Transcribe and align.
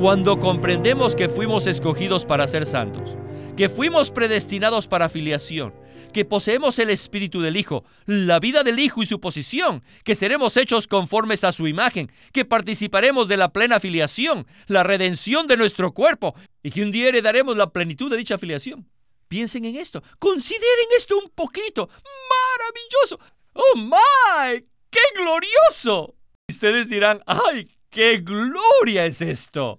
Cuando 0.00 0.38
comprendemos 0.38 1.14
que 1.14 1.28
fuimos 1.28 1.66
escogidos 1.66 2.24
para 2.24 2.48
ser 2.48 2.64
santos, 2.64 3.18
que 3.54 3.68
fuimos 3.68 4.10
predestinados 4.10 4.88
para 4.88 5.10
filiación, 5.10 5.74
que 6.14 6.24
poseemos 6.24 6.78
el 6.78 6.88
espíritu 6.88 7.42
del 7.42 7.58
Hijo, 7.58 7.84
la 8.06 8.40
vida 8.40 8.62
del 8.62 8.78
Hijo 8.78 9.02
y 9.02 9.06
su 9.06 9.20
posición, 9.20 9.84
que 10.02 10.14
seremos 10.14 10.56
hechos 10.56 10.86
conformes 10.86 11.44
a 11.44 11.52
su 11.52 11.68
imagen, 11.68 12.10
que 12.32 12.46
participaremos 12.46 13.28
de 13.28 13.36
la 13.36 13.52
plena 13.52 13.78
filiación, 13.78 14.46
la 14.68 14.84
redención 14.84 15.46
de 15.46 15.58
nuestro 15.58 15.92
cuerpo 15.92 16.34
y 16.62 16.70
que 16.70 16.82
un 16.82 16.92
día 16.92 17.08
heredaremos 17.08 17.58
la 17.58 17.68
plenitud 17.68 18.10
de 18.10 18.16
dicha 18.16 18.38
filiación. 18.38 18.88
Piensen 19.28 19.66
en 19.66 19.76
esto, 19.76 20.02
consideren 20.18 20.86
esto 20.96 21.18
un 21.18 21.28
poquito. 21.28 21.90
Maravilloso. 22.56 23.20
¡Oh, 23.52 23.76
my! 23.76 24.64
¡Qué 24.88 25.00
glorioso! 25.14 26.14
Ustedes 26.48 26.88
dirán, 26.88 27.22
¡ay, 27.26 27.68
qué 27.90 28.16
gloria 28.16 29.04
es 29.04 29.20
esto! 29.20 29.78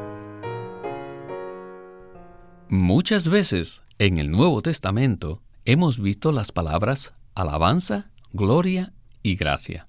Muchas 2.73 3.27
veces 3.27 3.83
en 3.99 4.17
el 4.17 4.31
Nuevo 4.31 4.61
Testamento 4.61 5.41
hemos 5.65 5.99
visto 5.99 6.31
las 6.31 6.53
palabras 6.53 7.11
alabanza, 7.35 8.11
gloria 8.31 8.93
y 9.21 9.35
gracia. 9.35 9.87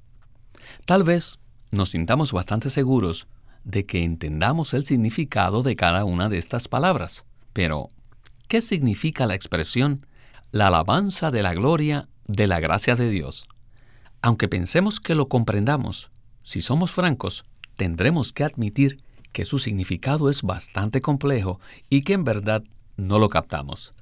Tal 0.84 1.04
vez 1.04 1.38
nos 1.70 1.90
sintamos 1.90 2.32
bastante 2.32 2.70
seguros 2.70 3.28
de 3.62 3.86
que 3.86 4.02
entendamos 4.02 4.74
el 4.74 4.84
significado 4.84 5.62
de 5.62 5.76
cada 5.76 6.04
una 6.04 6.28
de 6.28 6.38
estas 6.38 6.66
palabras, 6.66 7.24
pero 7.52 7.88
¿qué 8.48 8.60
significa 8.60 9.28
la 9.28 9.36
expresión 9.36 10.04
la 10.50 10.66
alabanza 10.66 11.30
de 11.30 11.42
la 11.42 11.54
gloria 11.54 12.08
de 12.26 12.48
la 12.48 12.58
gracia 12.58 12.96
de 12.96 13.10
Dios? 13.10 13.46
Aunque 14.22 14.48
pensemos 14.48 14.98
que 14.98 15.14
lo 15.14 15.28
comprendamos, 15.28 16.10
si 16.42 16.62
somos 16.62 16.90
francos, 16.90 17.44
tendremos 17.76 18.32
que 18.32 18.42
admitir 18.42 18.98
que 19.32 19.44
su 19.44 19.58
significado 19.58 20.30
es 20.30 20.42
bastante 20.42 21.00
complejo 21.00 21.60
y 21.90 22.02
que 22.02 22.12
en 22.12 22.24
verdad 22.24 22.62
no 22.96 23.18
lo 23.18 23.28
captamos. 23.28 23.92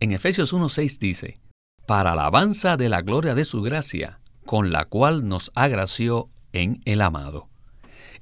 En 0.00 0.12
Efesios 0.12 0.52
1.6 0.52 0.98
dice, 0.98 1.34
para 1.86 2.12
alabanza 2.12 2.76
de 2.76 2.88
la 2.88 3.02
gloria 3.02 3.34
de 3.34 3.44
su 3.44 3.62
gracia, 3.62 4.20
con 4.44 4.72
la 4.72 4.84
cual 4.84 5.28
nos 5.28 5.50
agració 5.54 6.28
en 6.52 6.80
el 6.84 7.00
amado. 7.02 7.48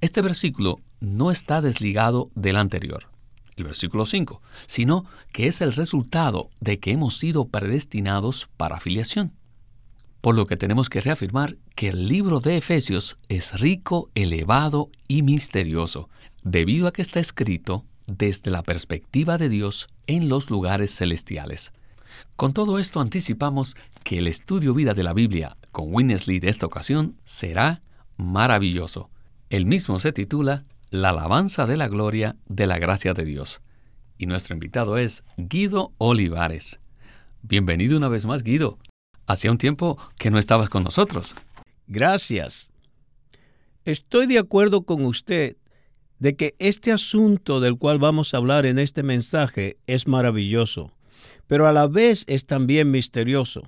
Este 0.00 0.22
versículo 0.22 0.78
no 1.00 1.30
está 1.30 1.60
desligado 1.60 2.30
del 2.34 2.56
anterior, 2.56 3.08
el 3.56 3.64
versículo 3.64 4.06
5, 4.06 4.42
sino 4.66 5.04
que 5.32 5.46
es 5.46 5.60
el 5.60 5.72
resultado 5.72 6.50
de 6.60 6.78
que 6.80 6.92
hemos 6.92 7.16
sido 7.18 7.46
predestinados 7.46 8.48
para 8.56 8.76
afiliación. 8.76 9.32
Por 10.20 10.36
lo 10.36 10.46
que 10.46 10.56
tenemos 10.56 10.88
que 10.88 11.00
reafirmar 11.00 11.56
que 11.74 11.88
el 11.88 12.06
libro 12.06 12.40
de 12.40 12.56
Efesios 12.56 13.18
es 13.28 13.58
rico, 13.58 14.08
elevado 14.14 14.90
y 15.08 15.22
misterioso, 15.22 16.08
debido 16.44 16.86
a 16.86 16.92
que 16.92 17.02
está 17.02 17.20
escrito 17.20 17.84
desde 18.06 18.50
la 18.50 18.62
perspectiva 18.62 19.38
de 19.38 19.48
Dios 19.48 19.88
en 20.06 20.28
los 20.28 20.50
lugares 20.50 20.94
celestiales. 20.94 21.72
Con 22.36 22.52
todo 22.52 22.78
esto 22.78 23.00
anticipamos 23.00 23.76
que 24.04 24.18
el 24.18 24.26
estudio 24.26 24.74
vida 24.74 24.94
de 24.94 25.02
la 25.02 25.14
Biblia 25.14 25.56
con 25.70 25.94
Winnesley 25.94 26.40
de 26.40 26.50
esta 26.50 26.66
ocasión 26.66 27.16
será 27.24 27.82
maravilloso. 28.16 29.08
El 29.50 29.66
mismo 29.66 29.98
se 29.98 30.12
titula 30.12 30.64
La 30.90 31.10
alabanza 31.10 31.66
de 31.66 31.76
la 31.76 31.88
gloria 31.88 32.36
de 32.48 32.66
la 32.66 32.78
gracia 32.78 33.14
de 33.14 33.24
Dios. 33.24 33.60
Y 34.18 34.26
nuestro 34.26 34.54
invitado 34.54 34.98
es 34.98 35.24
Guido 35.36 35.92
Olivares. 35.98 36.80
Bienvenido 37.42 37.96
una 37.96 38.08
vez 38.08 38.26
más, 38.26 38.42
Guido. 38.42 38.78
Hacía 39.26 39.50
un 39.50 39.58
tiempo 39.58 39.98
que 40.18 40.30
no 40.30 40.38
estabas 40.38 40.68
con 40.68 40.84
nosotros. 40.84 41.34
Gracias. 41.86 42.70
Estoy 43.84 44.26
de 44.26 44.38
acuerdo 44.38 44.82
con 44.82 45.04
usted 45.04 45.56
de 46.22 46.36
que 46.36 46.54
este 46.60 46.92
asunto 46.92 47.58
del 47.58 47.76
cual 47.76 47.98
vamos 47.98 48.32
a 48.32 48.36
hablar 48.36 48.64
en 48.64 48.78
este 48.78 49.02
mensaje 49.02 49.76
es 49.88 50.06
maravilloso, 50.06 50.92
pero 51.48 51.66
a 51.66 51.72
la 51.72 51.88
vez 51.88 52.22
es 52.28 52.46
también 52.46 52.92
misterioso. 52.92 53.62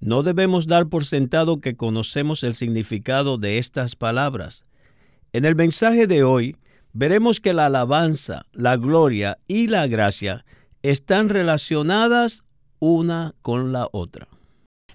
No 0.00 0.24
debemos 0.24 0.66
dar 0.66 0.88
por 0.88 1.04
sentado 1.04 1.60
que 1.60 1.76
conocemos 1.76 2.42
el 2.42 2.56
significado 2.56 3.38
de 3.38 3.58
estas 3.58 3.94
palabras. 3.94 4.64
En 5.32 5.44
el 5.44 5.54
mensaje 5.54 6.08
de 6.08 6.24
hoy 6.24 6.56
veremos 6.92 7.38
que 7.38 7.54
la 7.54 7.66
alabanza, 7.66 8.46
la 8.52 8.76
gloria 8.76 9.38
y 9.46 9.68
la 9.68 9.86
gracia 9.86 10.44
están 10.82 11.28
relacionadas 11.28 12.46
una 12.80 13.32
con 13.42 13.70
la 13.70 13.88
otra. 13.92 14.26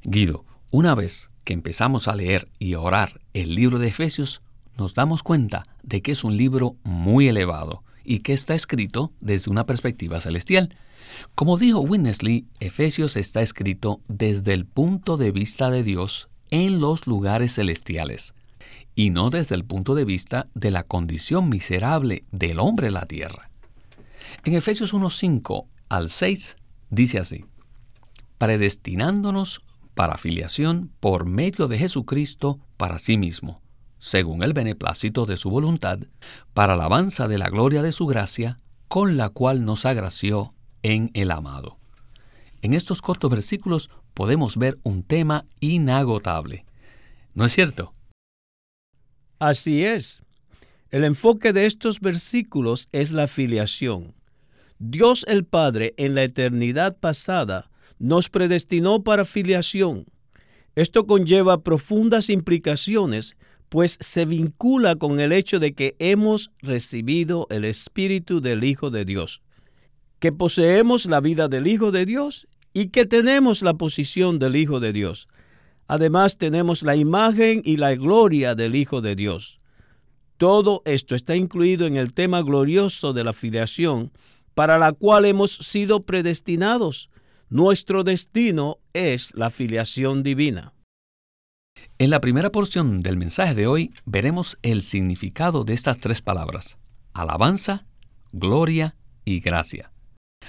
Guido, 0.03 0.43
una 0.71 0.93
vez 0.95 1.31
que 1.45 1.53
empezamos 1.53 2.09
a 2.09 2.15
leer 2.17 2.49
y 2.59 2.75
orar 2.75 3.21
el 3.31 3.55
libro 3.55 3.79
de 3.79 3.87
Efesios, 3.87 4.41
nos 4.81 4.95
damos 4.95 5.21
cuenta 5.21 5.61
de 5.83 6.01
que 6.01 6.11
es 6.11 6.23
un 6.23 6.35
libro 6.35 6.75
muy 6.83 7.27
elevado 7.27 7.83
y 8.03 8.19
que 8.19 8.33
está 8.33 8.55
escrito 8.55 9.13
desde 9.21 9.51
una 9.51 9.67
perspectiva 9.67 10.19
celestial. 10.19 10.69
Como 11.35 11.59
dijo 11.59 11.81
Winnesley, 11.81 12.47
Efesios 12.59 13.15
está 13.15 13.43
escrito 13.43 14.01
desde 14.07 14.53
el 14.53 14.65
punto 14.65 15.17
de 15.17 15.31
vista 15.31 15.69
de 15.69 15.83
Dios 15.83 16.29
en 16.49 16.79
los 16.79 17.05
lugares 17.05 17.53
celestiales 17.53 18.33
y 18.95 19.11
no 19.11 19.29
desde 19.29 19.53
el 19.53 19.65
punto 19.65 19.93
de 19.93 20.03
vista 20.03 20.47
de 20.55 20.71
la 20.71 20.81
condición 20.81 21.47
miserable 21.47 22.23
del 22.31 22.59
hombre 22.59 22.87
en 22.87 22.93
la 22.93 23.05
tierra. 23.05 23.51
En 24.45 24.55
Efesios 24.55 24.95
1.5 24.95 25.67
al 25.89 26.09
6 26.09 26.57
dice 26.89 27.19
así, 27.19 27.45
predestinándonos 28.39 29.61
para 29.93 30.17
filiación 30.17 30.91
por 30.99 31.25
medio 31.25 31.67
de 31.67 31.77
Jesucristo 31.77 32.59
para 32.77 32.97
sí 32.97 33.19
mismo 33.19 33.61
según 34.01 34.41
el 34.41 34.53
beneplácito 34.53 35.27
de 35.27 35.37
su 35.37 35.51
voluntad, 35.51 35.99
para 36.55 36.73
alabanza 36.73 37.27
de 37.27 37.37
la 37.37 37.49
gloria 37.49 37.83
de 37.83 37.91
su 37.91 38.07
gracia, 38.07 38.57
con 38.87 39.15
la 39.15 39.29
cual 39.29 39.63
nos 39.63 39.85
agració 39.85 40.55
en 40.81 41.11
el 41.13 41.29
amado. 41.29 41.77
En 42.63 42.73
estos 42.73 43.03
cortos 43.03 43.29
versículos 43.29 43.91
podemos 44.15 44.57
ver 44.57 44.79
un 44.81 45.03
tema 45.03 45.45
inagotable. 45.59 46.65
¿No 47.35 47.45
es 47.45 47.53
cierto? 47.53 47.93
Así 49.37 49.85
es. 49.85 50.23
El 50.89 51.03
enfoque 51.03 51.53
de 51.53 51.67
estos 51.67 51.99
versículos 51.99 52.89
es 52.91 53.11
la 53.11 53.27
filiación. 53.27 54.15
Dios 54.79 55.25
el 55.27 55.45
Padre 55.45 55.93
en 55.97 56.15
la 56.15 56.23
eternidad 56.23 56.97
pasada 56.97 57.69
nos 57.99 58.29
predestinó 58.29 59.03
para 59.03 59.25
filiación. 59.25 60.07
Esto 60.73 61.05
conlleva 61.05 61.61
profundas 61.61 62.31
implicaciones 62.31 63.37
pues 63.71 63.97
se 64.01 64.25
vincula 64.25 64.97
con 64.97 65.21
el 65.21 65.31
hecho 65.31 65.57
de 65.57 65.71
que 65.71 65.95
hemos 65.99 66.51
recibido 66.59 67.47
el 67.49 67.63
Espíritu 67.63 68.41
del 68.41 68.65
Hijo 68.65 68.89
de 68.91 69.05
Dios, 69.05 69.41
que 70.19 70.33
poseemos 70.33 71.05
la 71.05 71.21
vida 71.21 71.47
del 71.47 71.67
Hijo 71.67 71.89
de 71.93 72.05
Dios 72.05 72.49
y 72.73 72.87
que 72.87 73.05
tenemos 73.05 73.61
la 73.61 73.75
posición 73.75 74.39
del 74.39 74.57
Hijo 74.57 74.81
de 74.81 74.91
Dios. 74.91 75.29
Además 75.87 76.37
tenemos 76.37 76.83
la 76.83 76.97
imagen 76.97 77.61
y 77.63 77.77
la 77.77 77.95
gloria 77.95 78.55
del 78.55 78.75
Hijo 78.75 78.99
de 78.99 79.15
Dios. 79.15 79.61
Todo 80.35 80.81
esto 80.83 81.15
está 81.15 81.37
incluido 81.37 81.87
en 81.87 81.95
el 81.95 82.13
tema 82.13 82.41
glorioso 82.41 83.13
de 83.13 83.23
la 83.23 83.31
filiación, 83.31 84.11
para 84.53 84.79
la 84.79 84.91
cual 84.91 85.23
hemos 85.23 85.53
sido 85.53 86.03
predestinados. 86.03 87.09
Nuestro 87.47 88.03
destino 88.03 88.79
es 88.91 89.33
la 89.33 89.49
filiación 89.49 90.23
divina. 90.23 90.73
En 92.01 92.09
la 92.09 92.19
primera 92.19 92.51
porción 92.51 92.97
del 92.97 93.15
mensaje 93.15 93.53
de 93.53 93.67
hoy 93.67 93.93
veremos 94.05 94.57
el 94.63 94.81
significado 94.81 95.63
de 95.63 95.75
estas 95.75 95.99
tres 95.99 96.19
palabras, 96.19 96.79
alabanza, 97.13 97.85
gloria 98.31 98.95
y 99.23 99.39
gracia. 99.39 99.91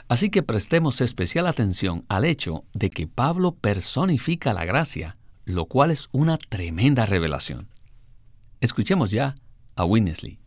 Así 0.08 0.30
que 0.30 0.42
prestemos 0.42 1.02
especial 1.02 1.46
atención 1.46 2.06
al 2.08 2.24
hecho 2.24 2.62
de 2.72 2.88
que 2.88 3.06
Pablo 3.06 3.52
personifica 3.52 4.54
la 4.54 4.64
gracia, 4.64 5.18
lo 5.44 5.66
cual 5.66 5.90
es 5.90 6.08
una 6.10 6.38
tremenda 6.38 7.04
revelación. 7.04 7.68
Escuchemos 8.62 9.10
ya 9.10 9.34
a 9.76 9.84
Winnesley. 9.84 10.38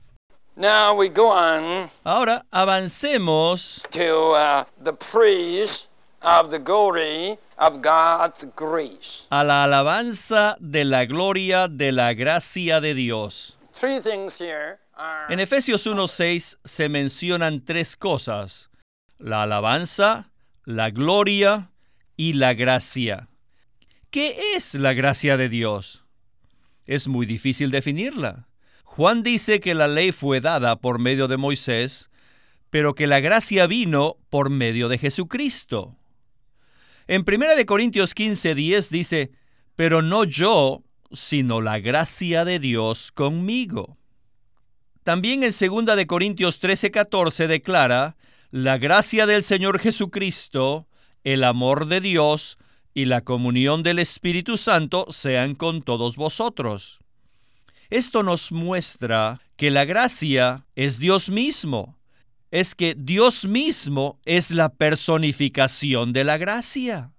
Ahora 2.04 2.46
avancemos 2.50 3.84
to 3.92 4.32
uh, 4.32 4.64
the 4.84 4.94
praise 4.94 5.88
of 6.26 6.50
the 6.50 6.60
glory 6.60 7.38
of 7.58 7.82
God's 7.82 8.46
grace. 8.56 9.28
a 9.30 9.44
la 9.44 9.64
alabanza 9.64 10.58
de 10.60 10.84
la 10.84 11.06
gloria 11.06 11.68
de 11.68 11.92
la 11.92 12.14
gracia 12.14 12.82
de 12.82 12.94
Dios. 12.94 13.58
Three 13.72 14.00
things 14.00 14.40
here 14.40 14.80
are 14.98 15.32
En 15.32 15.40
Efesios 15.40 15.86
1.6 15.86 16.58
se 16.64 16.90
mencionan 16.90 17.64
tres 17.64 17.96
cosas, 17.96 18.70
la 19.20 19.44
alabanza, 19.44 20.32
la 20.66 20.90
gloria 20.90 21.70
y 22.18 22.34
la 22.34 22.54
gracia. 22.54 23.28
¿Qué 24.10 24.36
es 24.56 24.76
la 24.76 24.94
gracia 24.94 25.38
de 25.38 25.50
Dios? 25.50 26.06
Es 26.86 27.08
muy 27.08 27.26
difícil 27.26 27.70
definirla. 27.72 28.48
Juan 28.84 29.24
dice 29.24 29.60
que 29.60 29.76
la 29.76 29.88
ley 29.90 30.12
fue 30.14 30.40
dada 30.40 30.78
por 30.78 31.00
medio 31.00 31.28
de 31.28 31.36
Moisés, 31.36 32.10
pero 32.70 32.96
que 32.96 33.08
la 33.08 33.20
gracia 33.20 33.68
vino 33.68 34.18
por 34.30 34.50
medio 34.50 34.88
de 34.88 34.98
Jesucristo. 34.98 35.98
En 37.08 37.24
1 37.28 37.56
de 37.56 37.66
Corintios 37.66 38.16
15:10 38.16 38.90
dice, 38.90 39.32
pero 39.76 40.02
no 40.02 40.24
yo, 40.24 40.84
sino 41.12 41.62
la 41.62 41.80
gracia 41.80 42.46
de 42.46 42.60
Dios 42.60 43.12
conmigo. 43.12 43.98
También 45.04 45.44
en 45.44 45.52
2 45.52 45.96
de 45.96 46.08
Corintios 46.08 46.60
13:14 46.60 47.48
declara, 47.48 48.16
la 48.50 48.78
gracia 48.80 49.26
del 49.28 49.44
Señor 49.44 49.80
Jesucristo, 49.80 50.88
el 51.24 51.44
amor 51.44 51.88
de 51.88 52.02
Dios 52.02 52.58
y 52.94 53.06
la 53.06 53.22
comunión 53.22 53.84
del 53.84 54.00
Espíritu 54.00 54.58
Santo 54.58 55.08
sean 55.10 55.54
con 55.54 55.84
todos 55.84 56.16
vosotros. 56.16 57.00
Esto 57.92 58.24
nos 58.24 58.52
muestra 58.52 59.42
que 59.58 59.70
la 59.70 59.86
gracia 59.86 60.66
es 60.76 60.98
Dios 60.98 61.30
mismo. 61.30 61.95
Es 62.56 62.74
que 62.74 62.96
Dios 62.98 63.44
mismo 63.44 64.22
es 64.24 64.50
la 64.52 64.70
personificación 64.70 66.14
de 66.14 66.24
la 66.24 66.38
gracia. 66.38 67.12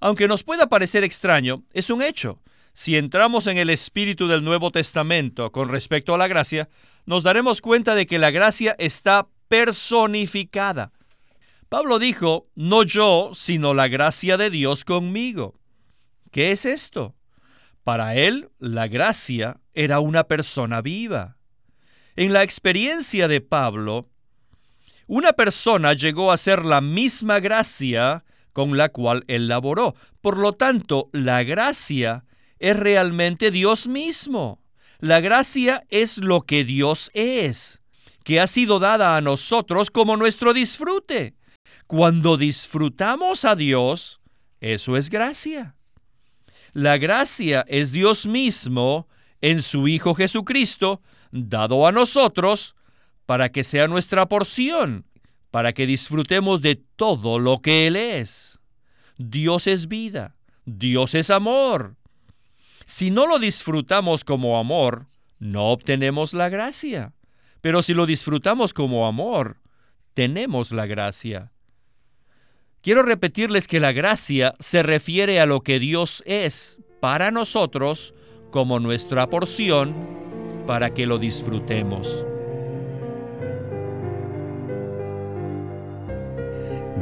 Aunque 0.00 0.26
nos 0.26 0.42
pueda 0.42 0.70
parecer 0.70 1.04
extraño, 1.04 1.64
es 1.74 1.90
un 1.90 2.00
hecho. 2.00 2.40
Si 2.72 2.96
entramos 2.96 3.46
en 3.46 3.58
el 3.58 3.68
espíritu 3.68 4.28
del 4.28 4.42
Nuevo 4.42 4.70
Testamento 4.70 5.52
con 5.52 5.68
respecto 5.68 6.14
a 6.14 6.16
la 6.16 6.28
gracia, 6.28 6.70
nos 7.04 7.24
daremos 7.24 7.60
cuenta 7.60 7.94
de 7.94 8.06
que 8.06 8.18
la 8.18 8.30
gracia 8.30 8.74
está 8.78 9.28
personificada. 9.48 10.92
Pablo 11.68 11.98
dijo, 11.98 12.48
no 12.54 12.84
yo, 12.84 13.32
sino 13.34 13.74
la 13.74 13.88
gracia 13.88 14.38
de 14.38 14.48
Dios 14.48 14.86
conmigo. 14.86 15.60
¿Qué 16.30 16.52
es 16.52 16.64
esto? 16.64 17.14
Para 17.84 18.16
él, 18.16 18.48
la 18.58 18.88
gracia 18.88 19.60
era 19.74 20.00
una 20.00 20.24
persona 20.24 20.80
viva. 20.80 21.36
En 22.16 22.32
la 22.32 22.42
experiencia 22.42 23.28
de 23.28 23.42
Pablo, 23.42 24.08
una 25.06 25.32
persona 25.32 25.92
llegó 25.92 26.32
a 26.32 26.36
ser 26.36 26.64
la 26.64 26.80
misma 26.80 27.40
gracia 27.40 28.24
con 28.52 28.76
la 28.76 28.90
cual 28.90 29.24
él 29.26 29.48
laboró. 29.48 29.94
Por 30.20 30.38
lo 30.38 30.52
tanto, 30.52 31.08
la 31.12 31.42
gracia 31.42 32.24
es 32.58 32.76
realmente 32.76 33.50
Dios 33.50 33.88
mismo. 33.88 34.60
La 34.98 35.20
gracia 35.20 35.82
es 35.88 36.18
lo 36.18 36.42
que 36.42 36.64
Dios 36.64 37.10
es, 37.14 37.82
que 38.24 38.40
ha 38.40 38.46
sido 38.46 38.78
dada 38.78 39.16
a 39.16 39.20
nosotros 39.20 39.90
como 39.90 40.16
nuestro 40.16 40.52
disfrute. 40.52 41.34
Cuando 41.86 42.36
disfrutamos 42.36 43.44
a 43.44 43.56
Dios, 43.56 44.20
eso 44.60 44.96
es 44.96 45.10
gracia. 45.10 45.74
La 46.72 46.98
gracia 46.98 47.64
es 47.66 47.90
Dios 47.92 48.26
mismo 48.26 49.08
en 49.40 49.60
su 49.60 49.88
Hijo 49.88 50.14
Jesucristo, 50.14 51.02
dado 51.32 51.86
a 51.86 51.92
nosotros 51.92 52.76
para 53.26 53.50
que 53.50 53.64
sea 53.64 53.88
nuestra 53.88 54.26
porción, 54.26 55.06
para 55.50 55.72
que 55.72 55.86
disfrutemos 55.86 56.62
de 56.62 56.76
todo 56.76 57.38
lo 57.38 57.58
que 57.58 57.86
Él 57.86 57.96
es. 57.96 58.60
Dios 59.18 59.66
es 59.66 59.88
vida, 59.88 60.36
Dios 60.64 61.14
es 61.14 61.30
amor. 61.30 61.96
Si 62.86 63.10
no 63.10 63.26
lo 63.26 63.38
disfrutamos 63.38 64.24
como 64.24 64.58
amor, 64.58 65.06
no 65.38 65.70
obtenemos 65.70 66.34
la 66.34 66.48
gracia. 66.48 67.12
Pero 67.60 67.82
si 67.82 67.94
lo 67.94 68.06
disfrutamos 68.06 68.74
como 68.74 69.06
amor, 69.06 69.58
tenemos 70.14 70.72
la 70.72 70.86
gracia. 70.86 71.52
Quiero 72.82 73.02
repetirles 73.02 73.68
que 73.68 73.78
la 73.78 73.92
gracia 73.92 74.54
se 74.58 74.82
refiere 74.82 75.40
a 75.40 75.46
lo 75.46 75.60
que 75.60 75.78
Dios 75.78 76.22
es 76.26 76.80
para 77.00 77.30
nosotros 77.30 78.14
como 78.50 78.80
nuestra 78.80 79.28
porción 79.30 79.94
para 80.66 80.92
que 80.92 81.06
lo 81.06 81.18
disfrutemos. 81.18 82.26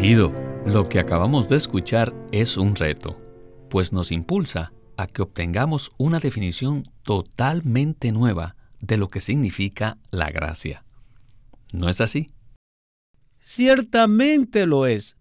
Lo 0.02 0.88
que 0.88 0.98
acabamos 0.98 1.50
de 1.50 1.56
escuchar 1.56 2.14
es 2.32 2.56
un 2.56 2.74
reto, 2.74 3.20
pues 3.68 3.92
nos 3.92 4.10
impulsa 4.10 4.72
a 4.96 5.06
que 5.06 5.20
obtengamos 5.20 5.92
una 5.98 6.20
definición 6.20 6.84
totalmente 7.02 8.10
nueva 8.10 8.56
de 8.80 8.96
lo 8.96 9.08
que 9.08 9.20
significa 9.20 9.98
la 10.10 10.30
gracia. 10.30 10.86
¿No 11.74 11.90
es 11.90 12.00
así? 12.00 12.30
Ciertamente 13.40 14.64
lo 14.64 14.86
es. 14.86 15.18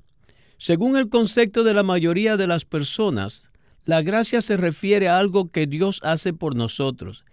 Según 0.57 0.95
el 0.95 1.09
concepto 1.09 1.65
de 1.65 1.73
la 1.73 1.83
mayoría 1.83 2.37
de 2.37 2.47
las 2.47 2.63
personas, 2.63 3.51
la 3.83 4.01
gracia 4.01 4.41
se 4.41 4.55
refiere 4.55 5.09
a 5.09 5.19
algo 5.19 5.51
que 5.51 5.67
Dios 5.67 5.99
hace 6.03 6.31
por 6.31 6.55
nosotros 6.55 7.25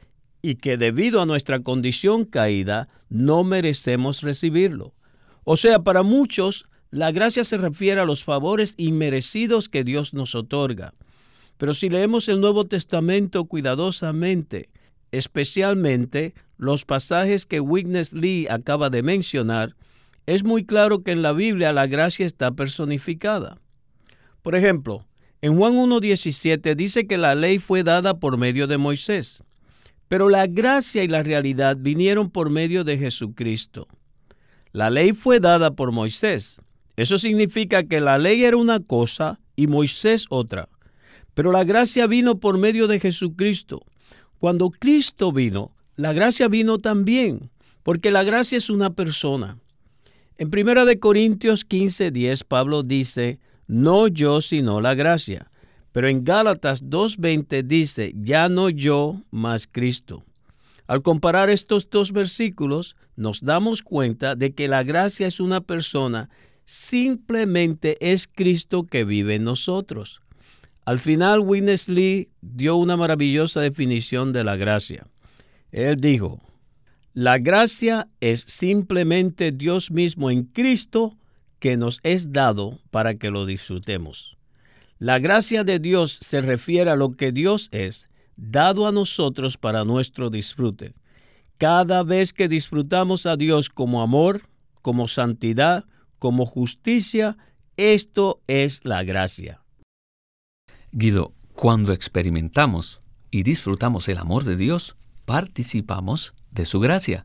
y 0.42 0.56
que 0.56 0.76
debido 0.76 1.22
a 1.22 1.26
nuestra 1.26 1.60
condición 1.60 2.24
caída 2.24 2.88
no 3.08 3.44
merecemos 3.44 4.22
recibirlo. 4.22 4.94
O 5.44 5.56
sea, 5.56 5.84
para 5.84 6.02
muchos, 6.02 6.66
la 6.90 7.10
gracia 7.12 7.44
se 7.44 7.56
refiere 7.58 8.00
a 8.00 8.04
los 8.04 8.24
favores 8.24 8.74
inmerecidos 8.76 9.68
que 9.68 9.84
Dios 9.84 10.14
nos 10.14 10.34
otorga. 10.34 10.94
Pero 11.58 11.74
si 11.74 11.88
leemos 11.88 12.28
el 12.28 12.40
Nuevo 12.40 12.66
Testamento 12.66 13.46
cuidadosamente, 13.46 14.68
especialmente 15.10 16.34
los 16.58 16.84
pasajes 16.84 17.46
que 17.46 17.60
Witness 17.60 18.12
Lee 18.12 18.46
acaba 18.48 18.90
de 18.90 19.02
mencionar, 19.02 19.76
es 20.26 20.44
muy 20.44 20.64
claro 20.64 21.02
que 21.02 21.12
en 21.12 21.22
la 21.22 21.32
Biblia 21.32 21.72
la 21.72 21.86
gracia 21.86 22.26
está 22.26 22.52
personificada. 22.52 23.58
Por 24.42 24.54
ejemplo, 24.54 25.06
en 25.40 25.56
Juan 25.56 25.74
1.17 25.74 26.74
dice 26.74 27.06
que 27.06 27.18
la 27.18 27.34
ley 27.34 27.58
fue 27.58 27.82
dada 27.82 28.18
por 28.18 28.36
medio 28.36 28.66
de 28.66 28.78
Moisés, 28.78 29.42
pero 30.08 30.28
la 30.28 30.46
gracia 30.46 31.04
y 31.04 31.08
la 31.08 31.22
realidad 31.22 31.76
vinieron 31.78 32.30
por 32.30 32.50
medio 32.50 32.84
de 32.84 32.98
Jesucristo. 32.98 33.88
La 34.72 34.90
ley 34.90 35.12
fue 35.12 35.40
dada 35.40 35.72
por 35.72 35.92
Moisés. 35.92 36.60
Eso 36.96 37.18
significa 37.18 37.84
que 37.84 38.00
la 38.00 38.18
ley 38.18 38.44
era 38.44 38.56
una 38.56 38.80
cosa 38.80 39.40
y 39.54 39.66
Moisés 39.66 40.26
otra. 40.30 40.68
Pero 41.34 41.52
la 41.52 41.64
gracia 41.64 42.06
vino 42.06 42.40
por 42.40 42.56
medio 42.58 42.88
de 42.88 42.98
Jesucristo. 43.00 43.82
Cuando 44.38 44.70
Cristo 44.70 45.32
vino, 45.32 45.70
la 45.96 46.12
gracia 46.12 46.48
vino 46.48 46.78
también, 46.78 47.50
porque 47.82 48.10
la 48.10 48.24
gracia 48.24 48.58
es 48.58 48.70
una 48.70 48.90
persona. 48.90 49.58
En 50.38 50.50
1 50.50 50.98
Corintios 51.00 51.66
15:10 51.66 52.44
Pablo 52.44 52.82
dice, 52.82 53.38
no 53.66 54.08
yo 54.08 54.40
sino 54.40 54.80
la 54.80 54.94
gracia. 54.94 55.50
Pero 55.92 56.08
en 56.08 56.24
Gálatas 56.24 56.84
2:20 56.84 57.62
dice, 57.62 58.12
ya 58.14 58.48
no 58.48 58.68
yo, 58.68 59.22
mas 59.30 59.66
Cristo. 59.66 60.24
Al 60.86 61.02
comparar 61.02 61.50
estos 61.50 61.88
dos 61.90 62.12
versículos, 62.12 62.96
nos 63.16 63.40
damos 63.40 63.82
cuenta 63.82 64.36
de 64.36 64.54
que 64.54 64.68
la 64.68 64.82
gracia 64.84 65.26
es 65.26 65.40
una 65.40 65.60
persona, 65.60 66.28
simplemente 66.66 67.96
es 68.00 68.26
Cristo 68.26 68.84
que 68.84 69.04
vive 69.04 69.36
en 69.36 69.44
nosotros. 69.44 70.20
Al 70.84 70.98
final, 70.98 71.40
Witness 71.40 71.88
Lee 71.88 72.28
dio 72.42 72.76
una 72.76 72.96
maravillosa 72.96 73.60
definición 73.60 74.32
de 74.32 74.44
la 74.44 74.56
gracia. 74.56 75.06
Él 75.72 75.96
dijo, 75.96 76.40
la 77.12 77.38
gracia 77.38 78.08
es 78.20 78.40
simplemente 78.40 79.50
Dios 79.50 79.90
mismo 79.90 80.30
en 80.30 80.44
Cristo 80.44 81.16
que 81.60 81.76
nos 81.76 82.00
es 82.02 82.32
dado 82.32 82.78
para 82.90 83.14
que 83.14 83.30
lo 83.30 83.46
disfrutemos. 83.46 84.36
La 84.98 85.18
gracia 85.18 85.64
de 85.64 85.78
Dios 85.78 86.18
se 86.20 86.40
refiere 86.40 86.90
a 86.90 86.96
lo 86.96 87.16
que 87.16 87.32
Dios 87.32 87.68
es, 87.72 88.08
dado 88.36 88.86
a 88.86 88.92
nosotros 88.92 89.56
para 89.56 89.84
nuestro 89.84 90.30
disfrute. 90.30 90.94
Cada 91.58 92.02
vez 92.02 92.32
que 92.32 92.48
disfrutamos 92.48 93.24
a 93.26 93.36
Dios 93.36 93.70
como 93.70 94.02
amor, 94.02 94.42
como 94.82 95.08
santidad, 95.08 95.84
como 96.18 96.46
justicia, 96.46 97.36
esto 97.76 98.40
es 98.46 98.84
la 98.84 99.04
gracia. 99.04 99.62
Guido, 100.92 101.34
cuando 101.54 101.92
experimentamos 101.92 103.00
y 103.30 103.42
disfrutamos 103.42 104.08
el 104.08 104.18
amor 104.18 104.44
de 104.44 104.56
Dios, 104.56 104.96
participamos 105.24 106.34
de 106.50 106.64
su 106.64 106.80
gracia. 106.80 107.24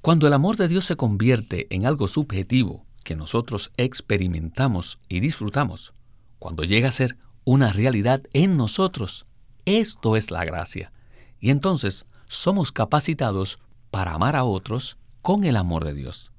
Cuando 0.00 0.26
el 0.26 0.32
amor 0.32 0.56
de 0.56 0.68
Dios 0.68 0.84
se 0.84 0.96
convierte 0.96 1.66
en 1.74 1.84
algo 1.84 2.08
subjetivo 2.08 2.86
que 3.02 3.16
nosotros 3.16 3.70
experimentamos 3.76 4.98
y 5.08 5.20
disfrutamos, 5.20 5.92
cuando 6.38 6.64
llega 6.64 6.88
a 6.88 6.92
ser 6.92 7.16
una 7.44 7.72
realidad 7.72 8.22
en 8.32 8.56
nosotros, 8.56 9.26
esto 9.64 10.16
es 10.16 10.30
la 10.30 10.44
gracia. 10.44 10.92
Y 11.38 11.50
entonces 11.50 12.06
somos 12.28 12.72
capacitados 12.72 13.58
para 13.90 14.14
amar 14.14 14.36
a 14.36 14.44
otros 14.44 14.96
con 15.22 15.44
el 15.44 15.56
amor 15.56 15.84
de 15.84 15.94
Dios. 15.94 16.30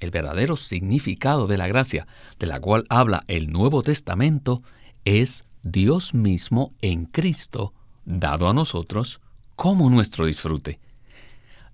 El 0.00 0.10
verdadero 0.10 0.56
significado 0.56 1.46
de 1.46 1.58
la 1.58 1.66
gracia 1.66 2.06
de 2.38 2.46
la 2.46 2.60
cual 2.60 2.84
habla 2.88 3.24
el 3.28 3.50
Nuevo 3.50 3.82
Testamento 3.82 4.62
es 5.04 5.44
Dios 5.62 6.14
mismo 6.14 6.72
en 6.82 7.06
Cristo 7.06 7.72
dado 8.04 8.48
a 8.48 8.54
nosotros 8.54 9.20
como 9.56 9.88
nuestro 9.90 10.26
disfrute. 10.26 10.80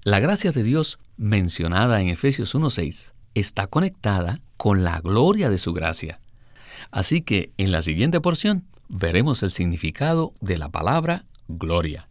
La 0.02 0.20
gracia 0.20 0.52
de 0.52 0.62
Dios 0.62 0.98
mencionada 1.16 2.00
en 2.00 2.08
Efesios 2.08 2.54
1.6 2.54 3.12
está 3.34 3.66
conectada 3.66 4.40
con 4.56 4.84
la 4.84 5.00
gloria 5.00 5.50
de 5.50 5.58
su 5.58 5.72
gracia. 5.72 6.20
Así 6.90 7.22
que 7.22 7.52
en 7.58 7.72
la 7.72 7.82
siguiente 7.82 8.20
porción 8.20 8.64
veremos 8.88 9.42
el 9.42 9.50
significado 9.50 10.32
de 10.40 10.58
la 10.58 10.70
palabra 10.70 11.24
gloria. 11.48 12.08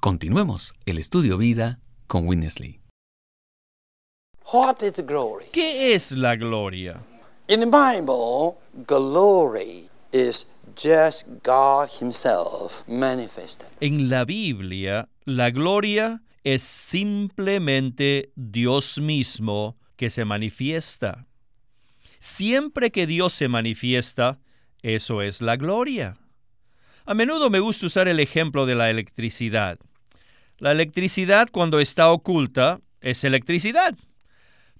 Continuemos 0.00 0.74
el 0.84 0.98
estudio 0.98 1.38
vida 1.38 1.80
con 2.06 2.26
Winnesley. 2.28 2.83
What 4.52 4.82
is 4.82 5.02
glory? 5.04 5.46
¿Qué 5.52 5.94
es 5.94 6.12
la 6.12 6.36
gloria? 6.36 7.00
In 7.48 7.60
the 7.60 7.66
Bible, 7.66 8.58
glory 8.86 9.88
is 10.12 10.46
just 10.76 11.26
God 11.42 11.88
Himself 11.88 12.84
manifested. 12.86 13.66
En 13.80 14.08
la 14.08 14.24
Biblia, 14.24 15.08
la 15.24 15.50
gloria 15.50 16.20
es 16.44 16.62
simplemente 16.62 18.30
Dios 18.36 18.98
mismo 18.98 19.76
que 19.96 20.10
se 20.10 20.24
manifiesta. 20.24 21.26
Siempre 22.20 22.90
que 22.90 23.06
Dios 23.06 23.32
se 23.32 23.48
manifiesta, 23.48 24.38
eso 24.82 25.22
es 25.22 25.40
la 25.40 25.56
gloria. 25.56 26.16
A 27.06 27.14
menudo 27.14 27.50
me 27.50 27.60
gusta 27.60 27.86
usar 27.86 28.08
el 28.08 28.20
ejemplo 28.20 28.66
de 28.66 28.74
la 28.74 28.90
electricidad. 28.90 29.78
La 30.58 30.72
electricidad 30.72 31.48
cuando 31.50 31.80
está 31.80 32.10
oculta 32.10 32.80
es 33.00 33.24
electricidad, 33.24 33.94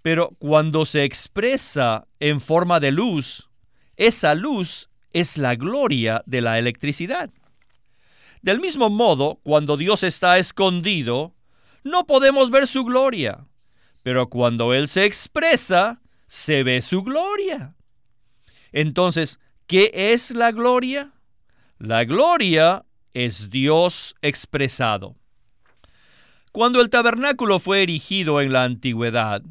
pero 0.04 0.36
cuando 0.38 0.84
se 0.84 1.02
expresa 1.02 2.06
en 2.20 2.42
forma 2.42 2.78
de 2.78 2.92
luz, 2.92 3.48
esa 3.96 4.34
luz 4.34 4.90
es 5.12 5.38
la 5.38 5.54
gloria 5.54 6.22
de 6.26 6.42
la 6.42 6.58
electricidad. 6.58 7.30
Del 8.42 8.60
mismo 8.60 8.90
modo, 8.90 9.40
cuando 9.44 9.78
Dios 9.78 10.02
está 10.02 10.36
escondido, 10.36 11.34
no 11.84 12.06
podemos 12.06 12.50
ver 12.50 12.66
su 12.66 12.84
gloria, 12.84 13.46
pero 14.02 14.28
cuando 14.28 14.74
Él 14.74 14.88
se 14.88 15.06
expresa, 15.06 16.02
se 16.26 16.64
ve 16.64 16.82
su 16.82 17.02
gloria. 17.02 17.74
Entonces, 18.72 19.40
¿qué 19.66 19.90
es 19.94 20.32
la 20.32 20.52
gloria? 20.52 21.14
La 21.78 22.04
gloria 22.04 22.84
es 23.14 23.48
Dios 23.48 24.16
expresado. 24.20 25.16
Cuando 26.52 26.82
el 26.82 26.90
tabernáculo 26.90 27.58
fue 27.58 27.82
erigido 27.82 28.42
en 28.42 28.52
la 28.52 28.64
antigüedad, 28.64 29.42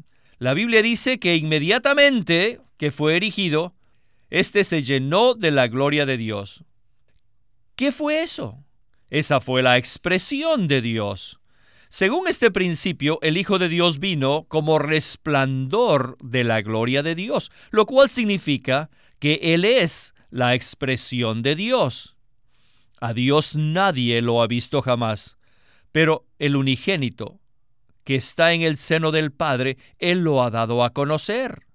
la 0.44 0.52
Biblia 0.52 0.82
dice 0.82 1.18
que 1.18 1.36
inmediatamente 1.36 2.60
que 2.76 2.90
fue 2.90 3.16
erigido, 3.16 3.74
éste 4.28 4.64
se 4.64 4.82
llenó 4.82 5.32
de 5.32 5.50
la 5.50 5.68
gloria 5.68 6.04
de 6.04 6.18
Dios. 6.18 6.64
¿Qué 7.76 7.92
fue 7.92 8.20
eso? 8.20 8.62
Esa 9.08 9.40
fue 9.40 9.62
la 9.62 9.78
expresión 9.78 10.68
de 10.68 10.82
Dios. 10.82 11.40
Según 11.88 12.28
este 12.28 12.50
principio, 12.50 13.20
el 13.22 13.38
Hijo 13.38 13.58
de 13.58 13.70
Dios 13.70 14.00
vino 14.00 14.44
como 14.46 14.78
resplandor 14.78 16.18
de 16.22 16.44
la 16.44 16.60
gloria 16.60 17.02
de 17.02 17.14
Dios, 17.14 17.50
lo 17.70 17.86
cual 17.86 18.10
significa 18.10 18.90
que 19.20 19.40
Él 19.54 19.64
es 19.64 20.14
la 20.28 20.54
expresión 20.54 21.40
de 21.40 21.54
Dios. 21.54 22.18
A 23.00 23.14
Dios 23.14 23.56
nadie 23.56 24.20
lo 24.20 24.42
ha 24.42 24.46
visto 24.46 24.82
jamás, 24.82 25.38
pero 25.90 26.26
el 26.38 26.54
unigénito, 26.54 27.40
que 28.04 28.14
está 28.16 28.52
en 28.52 28.62
el 28.62 28.76
seno 28.76 29.10
del 29.10 29.32
Padre, 29.32 29.78
Él 29.98 30.20
lo 30.20 30.42
ha 30.42 30.50
dado 30.50 30.84
a 30.84 30.90
conocer. 30.90 31.66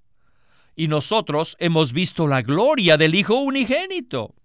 Y 0.76 0.88
nosotros 0.88 1.58
hemos 1.60 1.92
visto 1.92 2.28
la 2.28 2.42
gloria 2.42 2.98
del 2.98 3.16
Hijo 3.16 3.36
unigénito. 3.36 4.36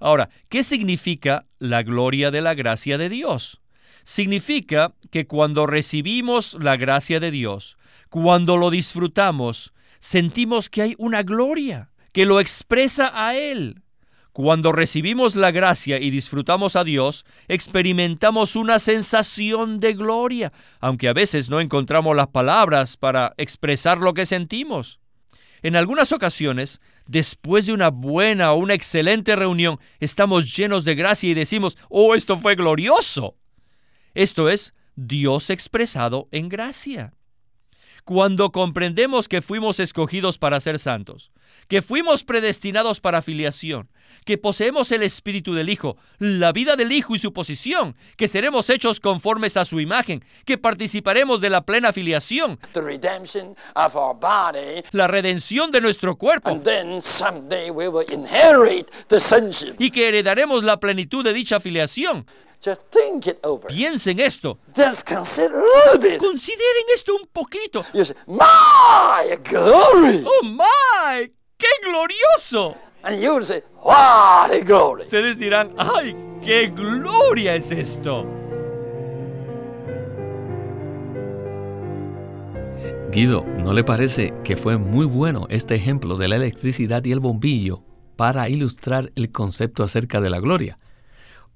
Ahora, 0.00 0.30
¿qué 0.48 0.62
significa 0.62 1.46
la 1.58 1.82
gloria 1.82 2.30
de 2.30 2.40
la 2.40 2.54
gracia 2.54 2.98
de 2.98 3.08
Dios? 3.08 3.60
Significa 4.02 4.94
que 5.10 5.26
cuando 5.26 5.66
recibimos 5.66 6.56
la 6.60 6.76
gracia 6.76 7.20
de 7.20 7.30
Dios, 7.30 7.76
cuando 8.08 8.56
lo 8.56 8.70
disfrutamos, 8.70 9.72
sentimos 9.98 10.70
que 10.70 10.82
hay 10.82 10.94
una 10.98 11.22
gloria 11.22 11.90
que 12.12 12.24
lo 12.24 12.40
expresa 12.40 13.12
a 13.14 13.36
Él. 13.36 13.82
Cuando 14.32 14.70
recibimos 14.70 15.34
la 15.34 15.50
gracia 15.50 15.98
y 15.98 16.10
disfrutamos 16.10 16.76
a 16.76 16.84
Dios, 16.84 17.24
experimentamos 17.48 18.54
una 18.54 18.78
sensación 18.78 19.80
de 19.80 19.94
gloria, 19.94 20.52
aunque 20.78 21.08
a 21.08 21.12
veces 21.12 21.50
no 21.50 21.60
encontramos 21.60 22.14
las 22.14 22.28
palabras 22.28 22.96
para 22.96 23.34
expresar 23.38 23.98
lo 23.98 24.14
que 24.14 24.26
sentimos. 24.26 25.00
En 25.62 25.76
algunas 25.76 26.12
ocasiones, 26.12 26.80
después 27.06 27.66
de 27.66 27.72
una 27.72 27.90
buena 27.90 28.52
o 28.52 28.58
una 28.58 28.74
excelente 28.74 29.34
reunión, 29.36 29.78
estamos 29.98 30.56
llenos 30.56 30.84
de 30.84 30.94
gracia 30.94 31.28
y 31.28 31.34
decimos, 31.34 31.76
oh, 31.88 32.14
esto 32.14 32.38
fue 32.38 32.54
glorioso. 32.54 33.36
Esto 34.14 34.48
es 34.48 34.74
Dios 34.94 35.50
expresado 35.50 36.28
en 36.30 36.48
gracia. 36.48 37.12
Cuando 38.04 38.50
comprendemos 38.50 39.28
que 39.28 39.42
fuimos 39.42 39.80
escogidos 39.80 40.38
para 40.38 40.60
ser 40.60 40.78
santos, 40.78 41.30
que 41.68 41.82
fuimos 41.82 42.24
predestinados 42.24 43.00
para 43.00 43.22
filiación, 43.22 43.88
que 44.24 44.38
poseemos 44.38 44.90
el 44.92 45.02
Espíritu 45.02 45.54
del 45.54 45.68
Hijo, 45.68 45.96
la 46.18 46.52
vida 46.52 46.76
del 46.76 46.92
Hijo 46.92 47.14
y 47.14 47.18
su 47.18 47.32
posición, 47.32 47.96
que 48.16 48.28
seremos 48.28 48.70
hechos 48.70 49.00
conformes 49.00 49.56
a 49.56 49.64
su 49.64 49.80
imagen, 49.80 50.24
que 50.44 50.58
participaremos 50.58 51.40
de 51.40 51.50
la 51.50 51.62
plena 51.62 51.92
filiación, 51.92 52.58
la 54.92 55.06
redención 55.06 55.70
de 55.70 55.80
nuestro 55.80 56.16
cuerpo, 56.16 56.60
y 59.78 59.90
que 59.90 60.08
heredaremos 60.08 60.64
la 60.64 60.80
plenitud 60.80 61.24
de 61.24 61.32
dicha 61.32 61.60
filiación. 61.60 62.26
Just 62.62 62.82
think 62.90 63.26
it 63.26 63.38
over. 63.44 63.68
Piensen 63.68 64.20
esto, 64.20 64.58
Just 64.76 65.08
consider 65.08 65.60
a 65.60 65.92
little 65.94 66.10
bit. 66.10 66.18
consideren 66.18 66.84
esto 66.94 67.14
un 67.16 67.26
poquito. 67.32 67.82
You 67.94 68.04
say, 68.04 68.14
My 68.26 69.36
glory! 69.50 70.22
¡Oh, 70.26 70.42
my! 70.44 71.32
¡Qué 71.56 71.68
glorioso! 71.82 72.76
And 73.02 73.18
you 73.18 73.42
say, 73.42 73.62
What 73.82 74.50
a 74.52 74.60
glory! 74.62 75.04
Ustedes 75.04 75.38
dirán, 75.38 75.74
¡ay, 75.78 76.14
qué 76.42 76.68
gloria 76.68 77.54
es 77.54 77.70
esto! 77.72 78.26
Guido, 83.12 83.44
¿no 83.58 83.72
le 83.72 83.82
parece 83.84 84.32
que 84.44 84.56
fue 84.56 84.76
muy 84.76 85.04
bueno 85.06 85.46
este 85.50 85.74
ejemplo 85.74 86.16
de 86.16 86.28
la 86.28 86.36
electricidad 86.36 87.04
y 87.04 87.12
el 87.12 87.20
bombillo 87.20 87.82
para 88.16 88.48
ilustrar 88.48 89.10
el 89.16 89.32
concepto 89.32 89.82
acerca 89.82 90.20
de 90.20 90.30
la 90.30 90.40
gloria? 90.40 90.78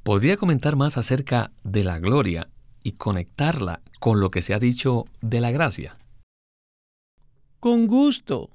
¿Podría 0.05 0.37
comentar 0.37 0.77
más 0.77 0.99
acerca 0.99 1.51
de 1.63 1.83
la 1.83 1.99
gloria 1.99 2.51
y 2.83 2.93
conectarla 2.93 3.81
con 4.01 4.21
lo 4.21 4.31
que 4.31 4.43
se 4.43 4.53
ha 4.53 4.59
dicho 4.59 5.07
de 5.23 5.41
la 5.41 5.51
gracia? 5.51 5.97
Con 7.59 7.87
gusto. 7.87 8.51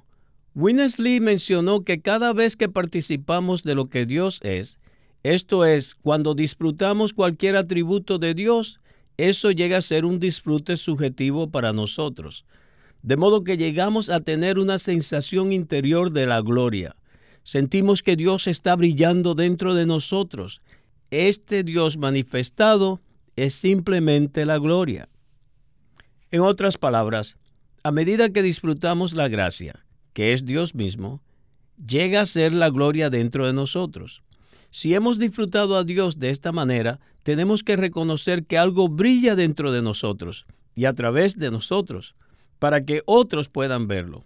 Winnesley 0.54 1.20
mencionó 1.20 1.84
que 1.84 2.02
cada 2.02 2.34
vez 2.34 2.56
que 2.56 2.70
participamos 2.70 3.64
de 3.64 3.74
lo 3.74 3.88
que 3.88 4.06
Dios 4.06 4.40
es, 4.44 4.80
esto 5.24 5.66
es, 5.66 5.96
cuando 5.96 6.36
disfrutamos 6.36 7.14
cualquier 7.14 7.56
atributo 7.56 8.20
de 8.20 8.36
Dios, 8.36 8.80
eso 9.18 9.50
llega 9.50 9.78
a 9.78 9.82
ser 9.82 10.06
un 10.06 10.20
disfrute 10.20 10.78
subjetivo 10.78 11.50
para 11.50 11.74
nosotros. 11.74 12.46
De 13.02 13.18
modo 13.18 13.44
que 13.44 13.58
llegamos 13.58 14.12
a 14.12 14.20
tener 14.20 14.60
una 14.60 14.78
sensación 14.78 15.52
interior 15.52 16.12
de 16.12 16.28
la 16.28 16.42
gloria. 16.42 16.96
Sentimos 17.42 18.04
que 18.04 18.16
Dios 18.16 18.46
está 18.46 18.76
brillando 18.76 19.34
dentro 19.34 19.74
de 19.74 19.88
nosotros. 19.88 20.62
Este 21.12 21.64
Dios 21.64 21.98
manifestado 21.98 23.02
es 23.36 23.54
simplemente 23.54 24.46
la 24.46 24.60
gloria. 24.60 25.10
En 26.32 26.42
otras 26.42 26.78
palabras, 26.78 27.38
a 27.84 27.92
medida 27.92 28.30
que 28.30 28.44
disfrutamos 28.44 29.14
la 29.14 29.28
gracia, 29.28 29.86
que 30.14 30.34
es 30.34 30.46
Dios 30.46 30.76
mismo, 30.76 31.24
llega 31.84 32.22
a 32.22 32.26
ser 32.26 32.54
la 32.54 32.70
gloria 32.70 33.10
dentro 33.10 33.48
de 33.48 33.54
nosotros. 33.54 34.22
Si 34.70 34.94
hemos 34.94 35.18
disfrutado 35.18 35.78
a 35.78 35.84
Dios 35.84 36.20
de 36.20 36.30
esta 36.30 36.52
manera, 36.52 37.00
tenemos 37.24 37.64
que 37.64 37.76
reconocer 37.76 38.46
que 38.46 38.58
algo 38.58 38.88
brilla 38.88 39.36
dentro 39.36 39.72
de 39.72 39.82
nosotros 39.82 40.46
y 40.76 40.86
a 40.86 40.94
través 40.94 41.38
de 41.38 41.50
nosotros, 41.50 42.16
para 42.60 42.86
que 42.86 43.02
otros 43.06 43.50
puedan 43.50 43.88
verlo. 43.88 44.26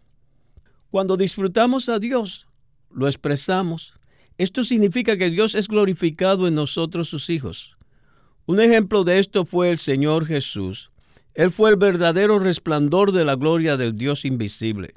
Cuando 0.90 1.16
disfrutamos 1.16 1.88
a 1.88 2.00
Dios, 2.00 2.46
lo 2.92 3.08
expresamos. 3.08 3.94
Esto 4.38 4.64
significa 4.64 5.18
que 5.18 5.30
Dios 5.30 5.56
es 5.56 5.68
glorificado 5.68 6.48
en 6.48 6.56
nosotros 6.56 7.10
sus 7.10 7.30
hijos. 7.30 7.78
Un 8.46 8.60
ejemplo 8.60 9.04
de 9.04 9.20
esto 9.20 9.46
fue 9.46 9.72
el 9.72 9.78
Señor 9.78 10.26
Jesús. 10.26 10.92
Él 11.34 11.52
fue 11.52 11.70
el 11.70 11.78
verdadero 11.78 12.40
resplandor 12.40 13.12
de 13.12 13.26
la 13.26 13.36
gloria 13.36 13.78
del 13.78 13.98
Dios 13.98 14.26
invisible. 14.26 14.94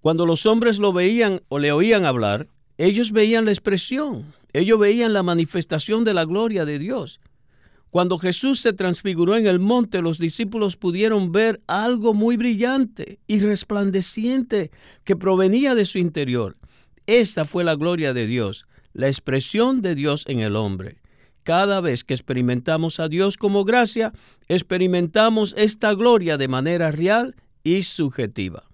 Cuando 0.00 0.24
los 0.24 0.46
hombres 0.46 0.78
lo 0.78 0.92
veían 0.92 1.42
o 1.48 1.58
le 1.58 1.72
oían 1.72 2.04
hablar, 2.04 2.48
ellos 2.78 3.12
veían 3.12 3.46
la 3.46 3.50
expresión, 3.50 4.34
ellos 4.52 4.78
veían 4.78 5.12
la 5.12 5.22
manifestación 5.22 6.04
de 6.04 6.14
la 6.14 6.24
gloria 6.24 6.64
de 6.64 6.78
Dios. 6.78 7.20
Cuando 7.90 8.18
Jesús 8.18 8.60
se 8.60 8.72
transfiguró 8.72 9.36
en 9.36 9.46
el 9.46 9.58
monte, 9.58 10.02
los 10.02 10.18
discípulos 10.18 10.76
pudieron 10.76 11.32
ver 11.32 11.62
algo 11.66 12.14
muy 12.14 12.36
brillante 12.36 13.18
y 13.26 13.38
resplandeciente 13.38 14.70
que 15.04 15.16
provenía 15.16 15.74
de 15.74 15.86
su 15.86 15.98
interior. 15.98 16.56
Esa 17.06 17.44
fue 17.44 17.64
la 17.64 17.76
gloria 17.76 18.12
de 18.12 18.26
Dios, 18.26 18.66
la 18.92 19.06
expresión 19.06 19.82
de 19.82 19.94
Dios 19.94 20.24
en 20.26 20.40
el 20.40 20.56
hombre. 20.56 20.98
cada 21.46 21.80
vez 21.80 22.02
que 22.02 22.12
experimentamos 22.12 22.98
a 22.98 23.08
Dios 23.08 23.36
como 23.36 23.64
gracia, 23.64 24.12
experimentamos 24.48 25.54
esta 25.56 25.94
gloria 25.94 26.36
de 26.38 26.48
manera 26.48 26.90
real 26.90 27.36
y 27.62 27.84
subjetiva. 27.84 28.64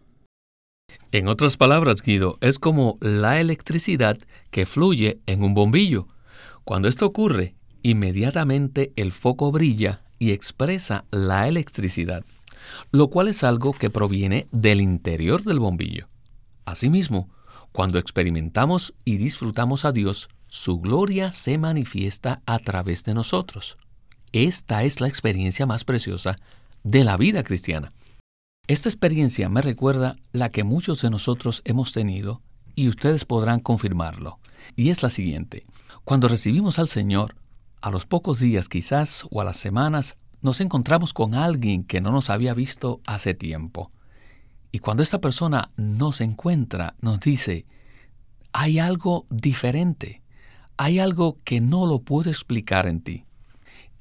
En 1.13 1.29
otras 1.29 1.59
palabras, 1.59 2.01
Guido, 2.03 2.37
es 2.41 2.59
como 2.59 2.97
la 3.03 3.43
electricidad 3.43 4.17
que 4.51 4.65
fluye 4.65 5.21
en 5.27 5.45
un 5.45 5.53
bombillo. 5.53 6.09
Cuando 6.65 6.89
esto 6.89 7.05
ocurre, 7.05 7.57
inmediatamente 7.83 8.95
el 8.97 9.13
foco 9.13 9.53
brilla 9.53 10.01
y 10.19 10.31
expresa 10.31 11.05
la 11.11 11.49
electricidad, 11.49 12.25
lo 12.91 13.09
cual 13.09 13.29
es 13.29 13.45
algo 13.45 13.75
que 13.75 13.91
proviene 13.91 14.47
del 14.51 14.81
interior 14.81 15.43
del 15.45 15.59
bombillo. 15.59 16.09
Asimismo, 16.65 17.29
cuando 17.73 17.99
experimentamos 17.99 18.95
y 19.05 19.17
disfrutamos 19.17 19.85
a 19.85 19.93
Dios, 19.93 20.29
su 20.47 20.81
gloria 20.81 21.33
se 21.33 21.57
manifiesta 21.57 22.43
a 22.45 22.59
través 22.59 23.05
de 23.05 23.15
nosotros. 23.15 23.79
Esta 24.33 24.85
es 24.85 25.01
la 25.01 25.09
experiencia 25.09 25.65
más 25.65 25.85
preciosa 25.85 26.39
de 26.85 27.05
la 27.05 27.17
vida 27.17 27.43
cristiana. 27.43 27.93
Esta 28.67 28.89
experiencia 28.89 29.49
me 29.49 29.63
recuerda 29.63 30.17
la 30.33 30.51
que 30.51 30.65
muchos 30.65 31.03
de 31.03 31.11
nosotros 31.11 31.63
hemos 31.65 31.93
tenido 31.93 32.43
y 32.75 32.89
ustedes 32.89 33.25
podrán 33.25 33.61
confirmarlo. 33.61 34.39
Y 34.77 34.91
es 34.91 35.03
la 35.03 35.11
siguiente. 35.11 35.65
Cuando 36.05 36.29
recibimos 36.29 36.79
al 36.79 36.89
Señor, 36.89 37.37
a 37.81 37.91
los 37.91 38.07
pocos 38.07 38.39
días 38.39 38.69
quizás 38.69 39.27
o 39.31 39.41
a 39.41 39.45
las 39.45 39.57
semanas, 39.57 40.17
nos 40.43 40.61
encontramos 40.61 41.13
con 41.13 41.35
alguien 41.35 41.85
que 41.85 42.01
no 42.01 42.13
nos 42.13 42.31
había 42.31 42.55
visto 42.55 43.01
hace 43.07 43.35
tiempo. 43.35 43.91
Y 44.73 44.79
cuando 44.79 45.03
esta 45.03 45.21
persona 45.21 45.71
nos 45.77 46.23
encuentra, 46.23 46.95
nos 47.03 47.21
dice, 47.21 47.67
hay 48.53 48.79
algo 48.79 49.27
diferente, 49.29 50.23
hay 50.79 50.99
algo 50.99 51.37
que 51.45 51.61
no 51.61 51.87
lo 51.87 52.01
puedo 52.01 52.31
explicar 52.31 52.87
en 52.87 53.03
ti. 53.03 53.25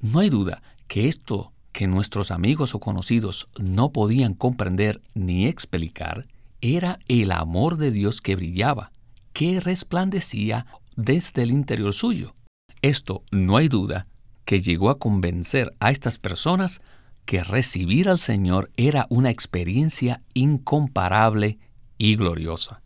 No 0.00 0.20
hay 0.20 0.30
duda 0.30 0.62
que 0.88 1.08
esto 1.08 1.52
que 1.72 1.86
nuestros 1.86 2.30
amigos 2.30 2.74
o 2.74 2.80
conocidos 2.80 3.48
no 3.58 3.92
podían 3.92 4.34
comprender 4.34 5.00
ni 5.14 5.46
explicar 5.46 6.26
era 6.60 6.98
el 7.08 7.32
amor 7.32 7.76
de 7.76 7.90
Dios 7.90 8.20
que 8.20 8.36
brillaba, 8.36 8.92
que 9.32 9.60
resplandecía 9.60 10.66
desde 10.96 11.42
el 11.42 11.50
interior 11.50 11.92
suyo. 11.92 12.34
Esto, 12.80 13.22
no 13.30 13.56
hay 13.56 13.68
duda, 13.68 14.06
que 14.44 14.60
llegó 14.60 14.90
a 14.90 14.98
convencer 14.98 15.72
a 15.80 15.90
estas 15.90 16.18
personas 16.18 16.80
que 17.24 17.42
recibir 17.44 18.08
al 18.08 18.18
Señor 18.18 18.70
era 18.76 19.06
una 19.08 19.30
experiencia 19.30 20.20
incomparable 20.34 21.58
y 21.98 22.16
gloriosa. 22.16 22.82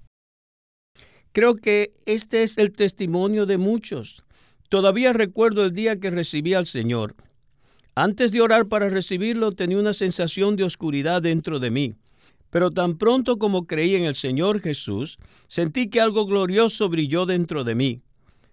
Creo 1.33 1.57
que 1.57 1.91
este 2.07 2.43
es 2.43 2.57
el 2.57 2.73
testimonio 2.73 3.45
de 3.45 3.59
muchos. 3.59 4.23
Todavía 4.71 5.13
recuerdo 5.13 5.67
el 5.67 5.73
día 5.73 6.01
que 6.01 6.11
recibí 6.11 6.55
al 6.55 6.65
Señor. 6.65 7.15
Antes 7.95 8.33
de 8.33 8.41
orar 8.41 8.69
para 8.69 8.89
recibirlo 8.89 9.53
tenía 9.53 9.79
una 9.79 9.93
sensación 9.93 10.57
de 10.57 10.65
oscuridad 10.65 11.21
dentro 11.21 11.59
de 11.59 11.71
mí. 11.71 11.95
Pero 12.49 12.71
tan 12.71 12.97
pronto 12.97 13.39
como 13.39 13.67
creí 13.67 13.97
en 13.97 14.05
el 14.05 14.15
Señor 14.15 14.63
Jesús, 14.63 15.19
sentí 15.47 15.91
que 15.91 16.01
algo 16.01 16.25
glorioso 16.25 16.89
brilló 16.89 17.27
dentro 17.27 17.65
de 17.65 17.75
mí. 17.75 18.03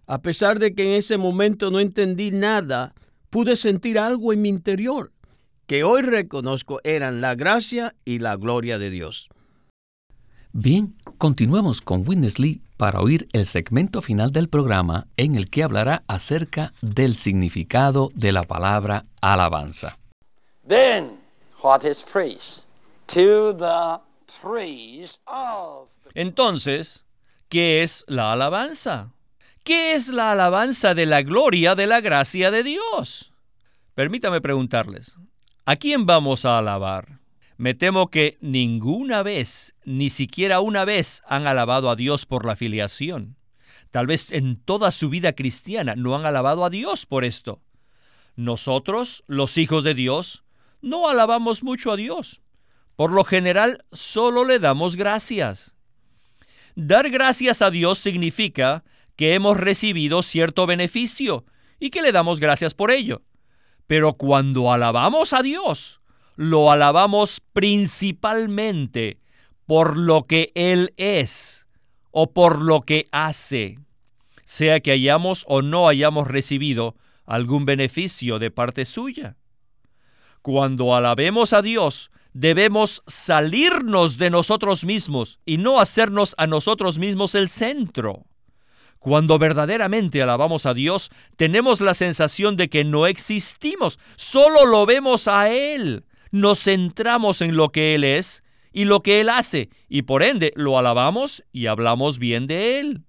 A 0.08 0.22
pesar 0.22 0.60
de 0.60 0.74
que 0.74 0.84
en 0.84 1.00
ese 1.00 1.18
momento 1.18 1.72
no 1.72 1.80
entendí 1.80 2.32
nada, 2.32 2.94
pude 3.30 3.56
sentir 3.56 3.98
algo 3.98 4.34
en 4.34 4.42
mi 4.42 4.50
interior, 4.50 5.13
que 5.74 5.84
hoy 5.84 6.04
reconozco 6.04 6.80
eran 6.84 7.20
la 7.20 7.34
gracia 7.34 7.96
y 8.06 8.20
la 8.20 8.36
gloria 8.36 8.78
de 8.78 8.92
Dios. 8.92 9.28
Bien, 10.52 10.94
continuemos 11.18 11.82
con 11.82 12.08
Witness 12.08 12.38
Lee 12.38 12.62
para 12.78 13.00
oír 13.00 13.28
el 13.34 13.48
segmento 13.48 14.04
final 14.04 14.32
del 14.32 14.50
programa 14.50 15.08
en 15.18 15.34
el 15.34 15.50
que 15.50 15.64
hablará 15.64 16.04
acerca 16.08 16.74
del 16.84 17.16
significado 17.16 18.12
de 18.14 18.32
la 18.32 18.44
palabra 18.44 19.08
alabanza. 19.20 19.98
Then, 20.68 21.18
what 21.64 21.84
is 21.84 22.04
praise? 22.04 22.62
To 23.08 23.56
the 23.58 24.00
praise 24.44 25.18
of 25.26 25.90
the... 26.04 26.22
Entonces, 26.22 27.04
¿qué 27.50 27.82
es 27.82 28.06
la 28.08 28.34
alabanza? 28.34 29.12
¿Qué 29.64 29.96
es 29.96 30.10
la 30.10 30.34
alabanza 30.34 30.94
de 30.94 31.08
la 31.08 31.24
gloria 31.24 31.74
de 31.74 31.88
la 31.88 32.00
gracia 32.00 32.52
de 32.52 32.62
Dios? 32.62 33.34
Permítame 33.96 34.40
preguntarles, 34.40 35.18
¿a 35.66 35.76
quién 35.76 36.06
vamos 36.06 36.46
a 36.46 36.58
alabar? 36.58 37.20
Me 37.58 37.74
temo 37.74 38.10
que 38.10 38.38
ninguna 38.42 39.24
vez, 39.24 39.76
ni 39.86 40.10
siquiera 40.10 40.60
una 40.60 40.86
vez, 40.86 41.22
han 41.28 41.48
alabado 41.48 41.90
a 41.90 41.96
Dios 41.96 42.26
por 42.26 42.46
la 42.46 42.56
filiación. 42.56 43.38
Tal 43.92 44.08
vez 44.08 44.32
en 44.32 44.56
toda 44.58 44.92
su 44.92 45.10
vida 45.10 45.34
cristiana 45.34 45.96
no 45.96 46.16
han 46.16 46.26
alabado 46.26 46.66
a 46.66 46.70
Dios 46.70 47.06
por 47.06 47.24
esto. 47.24 47.62
Nosotros, 48.36 49.24
los 49.28 49.58
hijos 49.58 49.84
de 49.84 49.94
Dios, 49.94 50.44
no 50.82 51.08
alabamos 51.08 51.64
mucho 51.64 51.92
a 51.92 51.96
Dios. 51.96 52.42
Por 52.96 53.12
lo 53.12 53.24
general, 53.24 53.86
solo 53.92 54.46
le 54.46 54.60
damos 54.60 54.96
gracias. 54.96 55.76
Dar 56.76 57.10
gracias 57.10 57.62
a 57.62 57.70
Dios 57.70 58.00
significa 58.00 58.84
que 59.16 59.36
hemos 59.36 59.58
recibido 59.58 60.24
cierto 60.24 60.66
beneficio 60.66 61.46
y 61.80 61.92
que 61.92 62.02
le 62.02 62.12
damos 62.12 62.40
gracias 62.40 62.74
por 62.74 62.90
ello. 62.90 63.22
Pero 63.88 64.14
cuando 64.14 64.72
alabamos 64.72 65.34
a 65.34 65.42
Dios, 65.42 66.02
lo 66.36 66.72
alabamos 66.72 67.42
principalmente 67.54 69.20
por 69.66 69.98
lo 69.98 70.24
que 70.24 70.52
Él 70.56 70.94
es 70.98 71.68
o 72.12 72.32
por 72.32 72.62
lo 72.62 72.82
que 72.82 73.06
hace, 73.12 73.80
sea 74.46 74.80
que 74.80 74.92
hayamos 74.92 75.46
o 75.48 75.62
no 75.62 75.88
hayamos 75.88 76.28
recibido 76.28 76.96
algún 77.26 77.66
beneficio 77.66 78.40
de 78.40 78.52
parte 78.52 78.86
suya. 78.86 79.36
Cuando 80.42 80.96
alabemos 80.96 81.54
a 81.54 81.62
Dios, 81.62 82.12
debemos 82.34 83.02
salirnos 83.08 84.18
de 84.18 84.30
nosotros 84.30 84.84
mismos 84.86 85.40
y 85.46 85.58
no 85.58 85.80
hacernos 85.80 86.36
a 86.38 86.48
nosotros 86.48 86.98
mismos 86.98 87.36
el 87.36 87.50
centro. 87.50 88.26
Cuando 89.04 89.38
verdaderamente 89.38 90.22
alabamos 90.22 90.66
a 90.66 90.74
Dios, 90.74 91.12
tenemos 91.36 91.82
la 91.82 91.94
sensación 91.94 92.56
de 92.56 92.70
que 92.70 92.86
no 92.86 93.06
existimos, 93.06 94.00
solo 94.16 94.66
lo 94.66 94.86
vemos 94.86 95.28
a 95.28 95.50
Él. 95.52 96.06
Nos 96.32 96.64
centramos 96.64 97.42
en 97.42 97.58
lo 97.58 97.74
que 97.74 97.96
Él 97.96 98.06
es 98.06 98.46
y 98.72 98.86
lo 98.86 99.02
que 99.04 99.20
Él 99.20 99.28
hace, 99.28 99.70
y 99.90 100.04
por 100.04 100.24
ende 100.24 100.54
lo 100.56 100.78
alabamos 100.78 101.44
y 101.52 101.66
hablamos 101.66 102.18
bien 102.18 102.48
de 102.48 102.80
Él. 102.80 103.02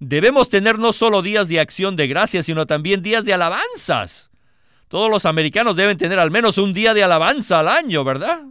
Debemos 0.00 0.48
tener 0.48 0.78
no 0.78 0.94
solo 0.94 1.20
días 1.20 1.48
de 1.48 1.60
acción 1.60 1.94
de 1.94 2.06
gracias, 2.06 2.46
sino 2.46 2.66
también 2.66 3.02
días 3.02 3.26
de 3.26 3.34
alabanzas. 3.34 4.30
Todos 4.88 5.10
los 5.10 5.26
americanos 5.26 5.76
deben 5.76 5.98
tener 5.98 6.18
al 6.18 6.30
menos 6.30 6.56
un 6.56 6.72
día 6.72 6.94
de 6.94 7.04
alabanza 7.04 7.60
al 7.60 7.68
año, 7.68 8.02
¿verdad? 8.02 8.44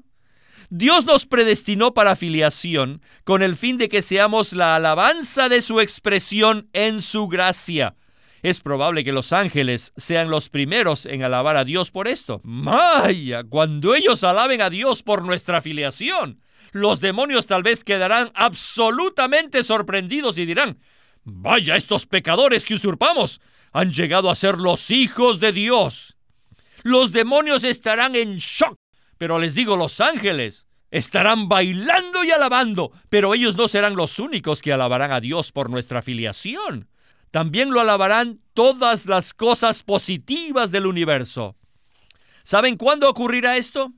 Dios 0.69 1.05
nos 1.05 1.25
predestinó 1.25 1.93
para 1.93 2.17
filiación 2.17 3.01
con 3.23 3.41
el 3.41 3.55
fin 3.55 3.77
de 3.77 3.87
que 3.87 4.01
seamos 4.01 4.51
la 4.51 4.75
alabanza 4.75 5.47
de 5.47 5.61
su 5.61 5.79
expresión 5.79 6.69
en 6.73 7.01
su 7.01 7.27
gracia. 7.27 7.95
Es 8.43 8.59
probable 8.61 9.03
que 9.03 9.13
los 9.13 9.33
ángeles 9.33 9.93
sean 9.95 10.29
los 10.29 10.49
primeros 10.49 11.05
en 11.05 11.23
alabar 11.23 11.57
a 11.57 11.63
Dios 11.63 11.89
por 11.89 12.07
esto. 12.07 12.41
Maya, 12.43 13.43
cuando 13.43 13.95
ellos 13.95 14.23
alaben 14.23 14.61
a 14.61 14.69
Dios 14.69 15.03
por 15.03 15.23
nuestra 15.23 15.61
filiación, 15.61 16.41
los 16.71 16.99
demonios 16.99 17.47
tal 17.47 17.63
vez 17.63 17.83
quedarán 17.83 18.31
absolutamente 18.35 19.63
sorprendidos 19.63 20.37
y 20.37 20.45
dirán, 20.45 20.79
vaya, 21.23 21.77
estos 21.77 22.05
pecadores 22.05 22.65
que 22.65 22.75
usurpamos 22.75 23.41
han 23.71 23.91
llegado 23.93 24.29
a 24.29 24.35
ser 24.35 24.57
los 24.57 24.91
hijos 24.91 25.39
de 25.39 25.53
Dios. 25.53 26.17
Los 26.83 27.11
demonios 27.11 27.63
estarán 27.63 28.15
en 28.15 28.37
shock 28.37 28.77
pero 29.17 29.39
les 29.39 29.55
digo, 29.55 29.77
los 29.77 30.01
ángeles 30.01 30.67
estarán 30.91 31.49
bailando 31.49 32.23
y 32.23 32.31
alabando, 32.31 32.91
pero 33.09 33.33
ellos 33.33 33.57
no 33.57 33.67
serán 33.67 33.95
los 33.95 34.19
únicos 34.19 34.61
que 34.61 34.73
alabarán 34.73 35.11
a 35.11 35.19
Dios 35.19 35.51
por 35.51 35.69
nuestra 35.69 36.01
filiación. 36.01 36.87
También 37.31 37.71
lo 37.71 37.81
alabarán 37.81 38.39
todas 38.53 39.05
las 39.05 39.33
cosas 39.33 39.83
positivas 39.83 40.71
del 40.71 40.85
universo. 40.85 41.55
¿Saben 42.43 42.77
cuándo 42.77 43.09
ocurrirá 43.09 43.57
esto? 43.57 43.91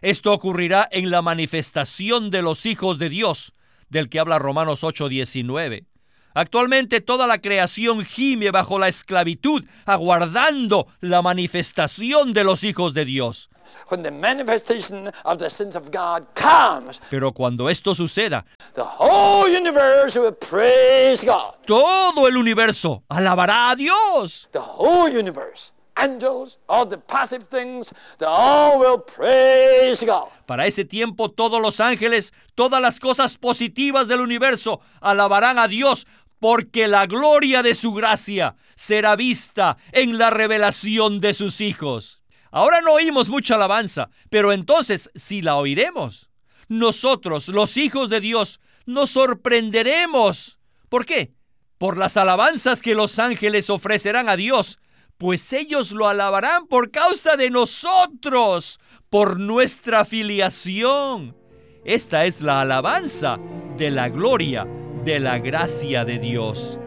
Esto 0.00 0.32
ocurrirá 0.32 0.88
en 0.92 1.10
la 1.10 1.22
manifestación 1.22 2.30
de 2.30 2.42
los 2.42 2.66
hijos 2.66 2.98
de 2.98 3.08
Dios, 3.08 3.52
del 3.88 4.08
que 4.08 4.20
habla 4.20 4.38
Romanos 4.38 4.84
8:19. 4.84 5.86
Actualmente 6.34 7.00
toda 7.00 7.26
la 7.26 7.40
creación 7.40 8.04
gime 8.04 8.52
bajo 8.52 8.78
la 8.78 8.86
esclavitud, 8.86 9.66
aguardando 9.86 10.86
la 11.00 11.20
manifestación 11.20 12.32
de 12.32 12.44
los 12.44 12.62
hijos 12.62 12.94
de 12.94 13.04
Dios. 13.04 13.50
When 13.88 14.02
the 14.02 14.10
manifestation 14.10 15.10
of 15.24 15.38
the 15.38 15.48
sins 15.50 15.76
of 15.76 15.90
God 15.90 16.26
comes, 16.34 17.00
Pero 17.10 17.32
cuando 17.32 17.68
esto 17.68 17.94
suceda, 17.94 18.44
the 18.74 18.84
whole 18.84 19.48
universe 19.48 20.18
will 20.18 20.32
praise 20.34 21.24
God. 21.24 21.54
todo 21.66 22.26
el 22.28 22.36
universo 22.36 23.02
alabará 23.08 23.70
a 23.70 23.76
Dios. 23.76 24.48
The 24.52 24.60
whole 24.60 25.08
universe. 25.08 25.72
Angels, 26.00 26.58
all 26.68 26.86
the 26.86 26.96
passive 26.98 27.48
things, 27.48 27.92
they 28.18 28.26
all 28.26 28.78
will 28.78 28.98
praise 29.00 30.00
God. 30.04 30.28
Para 30.46 30.66
ese 30.66 30.84
tiempo 30.84 31.28
todos 31.28 31.60
los 31.60 31.80
ángeles, 31.80 32.32
todas 32.54 32.80
las 32.80 33.00
cosas 33.00 33.36
positivas 33.36 34.06
del 34.06 34.20
universo 34.20 34.80
alabarán 35.00 35.58
a 35.58 35.66
Dios 35.66 36.06
porque 36.38 36.86
la 36.86 37.06
gloria 37.06 37.64
de 37.64 37.74
su 37.74 37.92
gracia 37.92 38.54
será 38.76 39.16
vista 39.16 39.76
en 39.90 40.18
la 40.18 40.30
revelación 40.30 41.20
de 41.20 41.34
sus 41.34 41.60
hijos. 41.60 42.17
Ahora 42.50 42.80
no 42.80 42.92
oímos 42.92 43.28
mucha 43.28 43.56
alabanza, 43.56 44.10
pero 44.30 44.52
entonces 44.52 45.10
sí 45.14 45.42
la 45.42 45.56
oiremos. 45.56 46.30
Nosotros, 46.68 47.48
los 47.48 47.76
hijos 47.76 48.10
de 48.10 48.20
Dios, 48.20 48.60
nos 48.86 49.10
sorprenderemos. 49.10 50.58
¿Por 50.88 51.04
qué? 51.04 51.32
Por 51.78 51.96
las 51.96 52.16
alabanzas 52.16 52.82
que 52.82 52.94
los 52.94 53.18
ángeles 53.18 53.70
ofrecerán 53.70 54.28
a 54.28 54.36
Dios, 54.36 54.78
pues 55.16 55.52
ellos 55.52 55.92
lo 55.92 56.08
alabarán 56.08 56.66
por 56.66 56.90
causa 56.90 57.36
de 57.36 57.50
nosotros, 57.50 58.80
por 59.10 59.38
nuestra 59.38 60.04
filiación. 60.04 61.36
Esta 61.84 62.24
es 62.24 62.40
la 62.40 62.60
alabanza 62.60 63.38
de 63.76 63.90
la 63.90 64.08
gloria 64.08 64.66
de 65.04 65.20
la 65.20 65.38
gracia 65.38 66.04
de 66.04 66.18
Dios. 66.18 66.78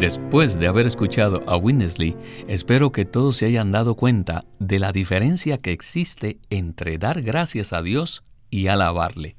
Después 0.00 0.58
de 0.58 0.66
haber 0.66 0.86
escuchado 0.86 1.42
a 1.46 1.58
Winnesley, 1.58 2.16
espero 2.48 2.90
que 2.90 3.04
todos 3.04 3.36
se 3.36 3.44
hayan 3.44 3.70
dado 3.70 3.96
cuenta 3.96 4.46
de 4.58 4.78
la 4.78 4.92
diferencia 4.92 5.58
que 5.58 5.72
existe 5.72 6.38
entre 6.48 6.96
dar 6.96 7.20
gracias 7.20 7.74
a 7.74 7.82
Dios 7.82 8.22
y 8.48 8.68
alabarle. 8.68 9.36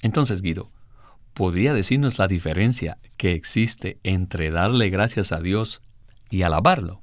Entonces, 0.00 0.40
Guido, 0.40 0.70
¿podría 1.34 1.74
decirnos 1.74 2.18
la 2.18 2.26
diferencia 2.26 2.96
que 3.18 3.32
existe 3.32 3.98
entre 4.02 4.50
darle 4.50 4.88
gracias 4.88 5.30
a 5.30 5.40
Dios 5.40 5.82
y 6.30 6.40
alabarlo? 6.40 7.02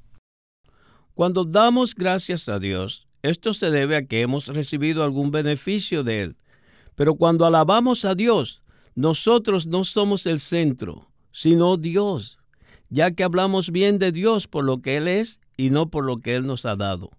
Cuando 1.14 1.46
damos 1.46 1.94
gracias 1.94 2.50
a 2.50 2.58
Dios, 2.58 3.08
esto 3.22 3.54
se 3.54 3.70
debe 3.70 3.98
a 3.98 4.08
que 4.08 4.22
hemos 4.22 4.48
recibido 4.48 5.04
algún 5.04 5.30
beneficio 5.30 6.04
de 6.04 6.24
Él. 6.24 6.38
Pero 6.96 7.14
cuando 7.14 7.46
alabamos 7.46 8.04
a 8.04 8.16
Dios, 8.16 8.64
nosotros 8.96 9.68
no 9.68 9.86
somos 9.86 10.26
el 10.26 10.40
centro, 10.40 11.12
sino 11.32 11.78
Dios, 11.78 12.39
ya 12.90 13.12
que 13.12 13.24
hablamos 13.24 13.72
bien 13.72 14.00
de 14.00 14.12
Dios 14.12 14.48
por 14.48 14.64
lo 14.64 14.82
que 14.82 14.98
Él 14.98 15.08
es 15.08 15.40
y 15.58 15.70
no 15.70 15.90
por 15.90 16.06
lo 16.06 16.18
que 16.18 16.36
Él 16.36 16.46
nos 16.46 16.66
ha 16.66 16.76
dado. 16.76 17.12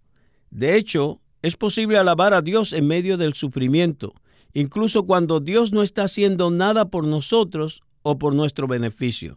De 0.51 0.77
hecho, 0.77 1.21
es 1.43 1.57
posible 1.57 1.99
alabar 1.99 2.35
a 2.35 2.43
Dios 2.43 2.73
en 2.73 2.87
medio 2.87 3.17
del 3.17 3.35
sufrimiento, 3.35 4.15
incluso 4.53 5.05
cuando 5.05 5.41
Dios 5.41 5.73
no 5.73 5.83
está 5.83 6.05
haciendo 6.05 6.51
nada 6.51 6.91
por 6.91 7.07
nosotros 7.07 7.83
o 8.03 8.19
por 8.19 8.35
nuestro 8.35 8.67
beneficio. 8.67 9.37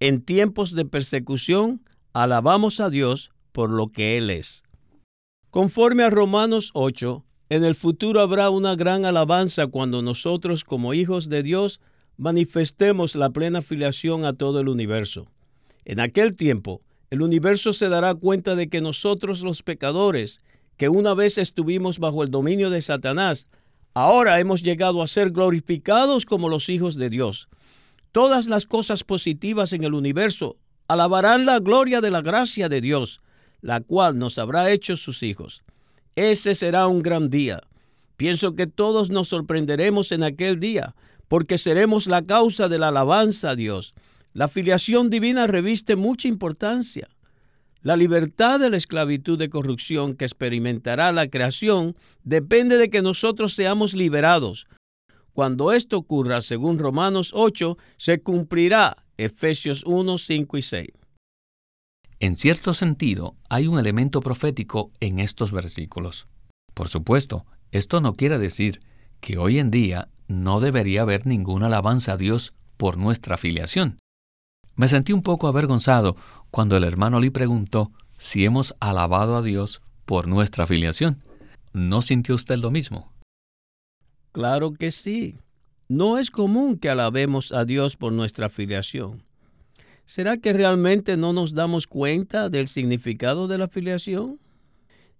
En 0.00 0.22
tiempos 0.22 0.74
de 0.74 0.84
persecución, 0.84 1.82
alabamos 2.12 2.80
a 2.80 2.90
Dios 2.90 3.30
por 3.52 3.70
lo 3.70 3.88
que 3.88 4.16
Él 4.16 4.30
es. 4.30 4.64
Conforme 5.50 6.02
a 6.02 6.10
Romanos 6.10 6.70
8, 6.74 7.24
en 7.50 7.64
el 7.64 7.74
futuro 7.74 8.20
habrá 8.20 8.48
una 8.48 8.74
gran 8.74 9.04
alabanza 9.04 9.66
cuando 9.66 10.00
nosotros 10.00 10.64
como 10.64 10.94
hijos 10.94 11.28
de 11.28 11.42
Dios 11.42 11.80
manifestemos 12.16 13.14
la 13.14 13.30
plena 13.30 13.60
filiación 13.60 14.24
a 14.24 14.32
todo 14.32 14.60
el 14.60 14.68
universo. 14.68 15.28
En 15.84 16.00
aquel 16.00 16.34
tiempo, 16.36 16.82
el 17.10 17.22
universo 17.22 17.72
se 17.72 17.88
dará 17.88 18.14
cuenta 18.14 18.54
de 18.54 18.68
que 18.68 18.80
nosotros 18.80 19.42
los 19.42 19.62
pecadores, 19.62 20.40
que 20.76 20.88
una 20.88 21.14
vez 21.14 21.38
estuvimos 21.38 21.98
bajo 21.98 22.22
el 22.22 22.30
dominio 22.30 22.70
de 22.70 22.80
Satanás, 22.80 23.48
ahora 23.94 24.40
hemos 24.40 24.62
llegado 24.62 25.02
a 25.02 25.06
ser 25.06 25.30
glorificados 25.30 26.24
como 26.24 26.48
los 26.48 26.68
hijos 26.68 26.96
de 26.96 27.10
Dios. 27.10 27.48
Todas 28.12 28.46
las 28.46 28.66
cosas 28.66 29.04
positivas 29.04 29.72
en 29.72 29.84
el 29.84 29.94
universo 29.94 30.56
alabarán 30.88 31.46
la 31.46 31.58
gloria 31.58 32.00
de 32.00 32.10
la 32.10 32.22
gracia 32.22 32.68
de 32.68 32.80
Dios, 32.80 33.20
la 33.60 33.80
cual 33.80 34.18
nos 34.18 34.38
habrá 34.38 34.70
hecho 34.70 34.96
sus 34.96 35.22
hijos. 35.22 35.62
Ese 36.16 36.54
será 36.54 36.86
un 36.86 37.02
gran 37.02 37.30
día. 37.30 37.62
Pienso 38.16 38.54
que 38.54 38.66
todos 38.66 39.10
nos 39.10 39.28
sorprenderemos 39.28 40.12
en 40.12 40.22
aquel 40.22 40.60
día, 40.60 40.94
porque 41.28 41.56
seremos 41.56 42.06
la 42.06 42.22
causa 42.22 42.68
de 42.68 42.78
la 42.78 42.88
alabanza 42.88 43.50
a 43.50 43.56
Dios. 43.56 43.94
La 44.34 44.48
filiación 44.48 45.10
divina 45.10 45.46
reviste 45.46 45.96
mucha 45.96 46.28
importancia. 46.28 47.08
La 47.82 47.96
libertad 47.96 48.60
de 48.60 48.70
la 48.70 48.76
esclavitud 48.76 49.38
de 49.38 49.50
corrupción 49.50 50.14
que 50.14 50.24
experimentará 50.24 51.12
la 51.12 51.28
creación 51.28 51.96
depende 52.22 52.76
de 52.76 52.88
que 52.88 53.02
nosotros 53.02 53.54
seamos 53.54 53.92
liberados. 53.92 54.66
Cuando 55.32 55.72
esto 55.72 55.98
ocurra, 55.98 56.40
según 56.42 56.78
Romanos 56.78 57.32
8, 57.34 57.76
se 57.96 58.20
cumplirá 58.20 59.04
Efesios 59.16 59.84
1, 59.84 60.16
5 60.18 60.58
y 60.58 60.62
6. 60.62 60.88
En 62.20 62.38
cierto 62.38 62.72
sentido, 62.72 63.34
hay 63.50 63.66
un 63.66 63.78
elemento 63.78 64.20
profético 64.20 64.88
en 65.00 65.18
estos 65.18 65.50
versículos. 65.50 66.28
Por 66.72 66.88
supuesto, 66.88 67.44
esto 67.72 68.00
no 68.00 68.14
quiere 68.14 68.38
decir 68.38 68.80
que 69.20 69.38
hoy 69.38 69.58
en 69.58 69.70
día 69.70 70.08
no 70.28 70.60
debería 70.60 71.02
haber 71.02 71.26
ninguna 71.26 71.66
alabanza 71.66 72.12
a 72.12 72.16
Dios 72.16 72.54
por 72.76 72.96
nuestra 72.96 73.36
filiación. 73.36 73.98
Me 74.74 74.88
sentí 74.88 75.12
un 75.12 75.22
poco 75.22 75.48
avergonzado 75.48 76.16
cuando 76.50 76.76
el 76.76 76.84
hermano 76.84 77.20
Lee 77.20 77.30
preguntó 77.30 77.92
si 78.16 78.44
hemos 78.44 78.74
alabado 78.80 79.36
a 79.36 79.42
Dios 79.42 79.82
por 80.04 80.26
nuestra 80.26 80.66
filiación. 80.66 81.22
¿No 81.72 82.02
sintió 82.02 82.34
usted 82.34 82.56
lo 82.56 82.70
mismo? 82.70 83.12
Claro 84.32 84.72
que 84.72 84.90
sí. 84.90 85.38
No 85.88 86.18
es 86.18 86.30
común 86.30 86.78
que 86.78 86.88
alabemos 86.88 87.52
a 87.52 87.64
Dios 87.64 87.96
por 87.96 88.12
nuestra 88.12 88.48
filiación. 88.48 89.24
¿Será 90.06 90.36
que 90.38 90.52
realmente 90.52 91.16
no 91.16 91.32
nos 91.32 91.54
damos 91.54 91.86
cuenta 91.86 92.48
del 92.48 92.68
significado 92.68 93.46
de 93.46 93.58
la 93.58 93.68
filiación? 93.68 94.40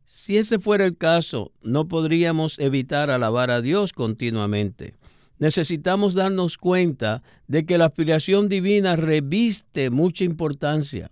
Si 0.04 0.36
ese 0.36 0.58
fuera 0.58 0.84
el 0.84 0.96
caso, 0.96 1.52
no 1.62 1.88
podríamos 1.88 2.58
evitar 2.58 3.10
alabar 3.10 3.50
a 3.50 3.60
Dios 3.60 3.92
continuamente. 3.92 4.94
Necesitamos 5.38 6.14
darnos 6.14 6.56
cuenta 6.56 7.22
de 7.48 7.66
que 7.66 7.78
la 7.78 7.90
filiación 7.90 8.48
divina 8.48 8.96
reviste 8.96 9.90
mucha 9.90 10.24
importancia. 10.24 11.10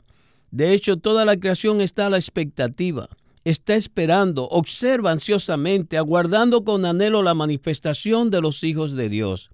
De 0.51 0.73
hecho, 0.73 0.97
toda 0.97 1.25
la 1.25 1.37
creación 1.37 1.81
está 1.81 2.07
a 2.07 2.11
la 2.11 2.17
expectativa, 2.17 3.09
está 3.45 3.75
esperando, 3.75 4.49
observa 4.49 5.11
ansiosamente, 5.11 5.97
aguardando 5.97 6.65
con 6.65 6.85
anhelo 6.85 7.23
la 7.23 7.35
manifestación 7.35 8.31
de 8.31 8.41
los 8.41 8.63
hijos 8.65 8.93
de 8.93 9.09
Dios. 9.09 9.51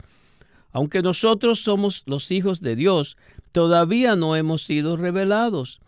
Aunque 0.72 1.02
nosotros 1.02 1.60
somos 1.60 2.02
los 2.06 2.30
hijos 2.30 2.60
de 2.60 2.76
Dios, 2.76 3.16
todavía 3.52 4.16
no 4.16 4.36
hemos 4.36 4.62
sido 4.62 4.96
revelados. 4.96 5.80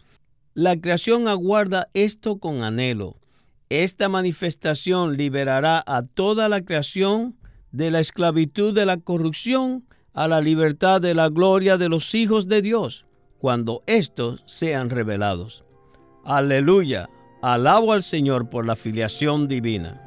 La 0.54 0.80
creación 0.80 1.28
aguarda 1.28 1.88
esto 1.92 2.38
con 2.38 2.62
anhelo. 2.62 3.16
Esta 3.68 4.08
manifestación 4.08 5.16
liberará 5.18 5.84
a 5.86 6.02
toda 6.02 6.48
la 6.48 6.62
creación 6.62 7.36
de 7.72 7.90
la 7.90 8.00
esclavitud 8.00 8.74
de 8.74 8.87
la 8.87 8.96
corrupción 8.98 9.85
a 10.14 10.28
la 10.28 10.40
libertad 10.40 11.00
de 11.00 11.14
la 11.14 11.28
gloria 11.28 11.78
de 11.78 11.88
los 11.88 12.14
hijos 12.14 12.48
de 12.48 12.62
Dios, 12.62 13.07
cuando 13.38 13.83
éstos 13.87 14.42
sean 14.46 14.90
revelados. 14.90 15.64
Aleluya, 16.24 17.09
alabo 17.42 17.92
al 17.92 18.02
Señor 18.02 18.50
por 18.50 18.66
la 18.66 18.76
filiación 18.76 19.48
divina. 19.48 20.02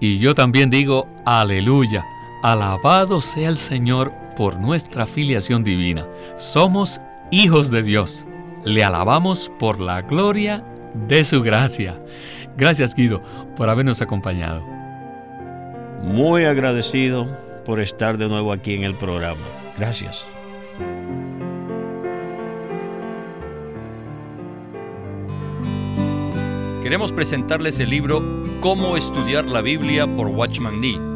Y 0.00 0.18
yo 0.18 0.34
también 0.34 0.70
digo, 0.70 1.08
aleluya, 1.24 2.04
alabado 2.42 3.20
sea 3.20 3.48
el 3.48 3.56
Señor 3.56 4.12
por 4.36 4.58
nuestra 4.58 5.06
filiación 5.06 5.64
divina. 5.64 6.06
Somos 6.36 7.00
hijos 7.30 7.70
de 7.70 7.82
Dios. 7.82 8.26
Le 8.64 8.84
alabamos 8.84 9.50
por 9.58 9.80
la 9.80 10.02
gloria 10.02 10.64
de 11.08 11.24
su 11.24 11.42
gracia. 11.42 11.98
Gracias 12.56 12.94
Guido 12.94 13.22
por 13.56 13.68
habernos 13.68 14.00
acompañado. 14.00 14.73
Muy 16.02 16.44
agradecido 16.44 17.26
por 17.64 17.80
estar 17.80 18.18
de 18.18 18.28
nuevo 18.28 18.52
aquí 18.52 18.74
en 18.74 18.84
el 18.84 18.96
programa. 18.96 19.46
Gracias. 19.78 20.28
Queremos 26.82 27.12
presentarles 27.12 27.80
el 27.80 27.90
libro 27.90 28.22
Cómo 28.60 28.96
estudiar 28.96 29.46
la 29.46 29.62
Biblia 29.62 30.06
por 30.06 30.26
Watchman 30.28 30.80
Nee 30.80 31.14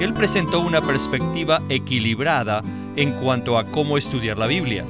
él 0.00 0.14
presentó 0.14 0.60
una 0.60 0.80
perspectiva 0.80 1.60
equilibrada 1.68 2.62
en 2.94 3.12
cuanto 3.14 3.58
a 3.58 3.64
cómo 3.64 3.98
estudiar 3.98 4.38
la 4.38 4.46
Biblia, 4.46 4.84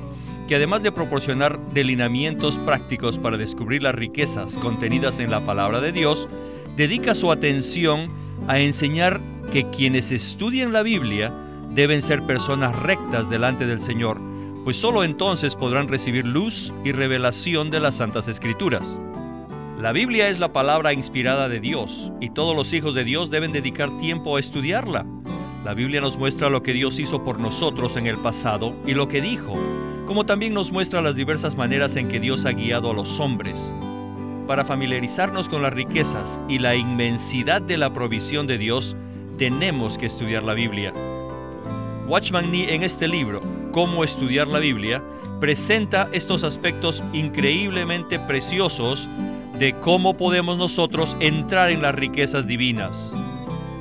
que 0.46 0.56
además 0.56 0.82
de 0.82 0.92
proporcionar 0.92 1.58
delineamientos 1.72 2.58
prácticos 2.58 3.18
para 3.18 3.38
descubrir 3.38 3.82
las 3.82 3.94
riquezas 3.94 4.58
contenidas 4.58 5.18
en 5.18 5.30
la 5.30 5.40
palabra 5.40 5.80
de 5.80 5.92
Dios, 5.92 6.28
dedica 6.76 7.14
su 7.14 7.32
atención 7.32 8.10
a 8.46 8.58
enseñar 8.58 9.20
que 9.52 9.68
quienes 9.70 10.12
estudian 10.12 10.72
la 10.72 10.82
Biblia 10.82 11.32
deben 11.74 12.02
ser 12.02 12.22
personas 12.26 12.74
rectas 12.76 13.30
delante 13.30 13.66
del 13.66 13.80
Señor, 13.80 14.20
pues 14.64 14.76
sólo 14.76 15.04
entonces 15.04 15.56
podrán 15.56 15.88
recibir 15.88 16.26
luz 16.26 16.72
y 16.84 16.92
revelación 16.92 17.70
de 17.70 17.80
las 17.80 17.96
Santas 17.96 18.28
Escrituras. 18.28 19.00
La 19.80 19.92
Biblia 19.92 20.28
es 20.28 20.40
la 20.40 20.52
palabra 20.52 20.92
inspirada 20.92 21.48
de 21.48 21.60
Dios 21.60 22.12
y 22.20 22.30
todos 22.30 22.54
los 22.56 22.72
hijos 22.72 22.94
de 22.94 23.04
Dios 23.04 23.30
deben 23.30 23.52
dedicar 23.52 23.96
tiempo 23.98 24.36
a 24.36 24.40
estudiarla. 24.40 25.06
La 25.64 25.74
Biblia 25.74 26.00
nos 26.00 26.18
muestra 26.18 26.50
lo 26.50 26.62
que 26.62 26.72
Dios 26.72 26.98
hizo 26.98 27.22
por 27.22 27.38
nosotros 27.38 27.96
en 27.96 28.06
el 28.06 28.16
pasado 28.16 28.74
y 28.86 28.94
lo 28.94 29.08
que 29.08 29.20
dijo, 29.20 29.54
como 30.06 30.26
también 30.26 30.52
nos 30.54 30.72
muestra 30.72 31.00
las 31.00 31.14
diversas 31.14 31.56
maneras 31.56 31.96
en 31.96 32.08
que 32.08 32.18
Dios 32.18 32.44
ha 32.44 32.52
guiado 32.52 32.90
a 32.90 32.94
los 32.94 33.20
hombres. 33.20 33.72
Para 34.48 34.64
familiarizarnos 34.64 35.46
con 35.46 35.60
las 35.60 35.74
riquezas 35.74 36.40
y 36.48 36.58
la 36.58 36.74
inmensidad 36.74 37.60
de 37.60 37.76
la 37.76 37.92
provisión 37.92 38.46
de 38.46 38.56
Dios, 38.56 38.96
tenemos 39.36 39.98
que 39.98 40.06
estudiar 40.06 40.42
la 40.42 40.54
Biblia. 40.54 40.94
Watchman 42.06 42.50
Nee 42.50 42.74
en 42.74 42.82
este 42.82 43.08
libro, 43.08 43.42
Cómo 43.72 44.04
estudiar 44.04 44.48
la 44.48 44.58
Biblia, 44.58 45.04
presenta 45.38 46.08
estos 46.12 46.44
aspectos 46.44 47.04
increíblemente 47.12 48.18
preciosos 48.18 49.06
de 49.58 49.74
cómo 49.74 50.16
podemos 50.16 50.56
nosotros 50.56 51.14
entrar 51.20 51.68
en 51.68 51.82
las 51.82 51.94
riquezas 51.94 52.46
divinas. 52.46 53.14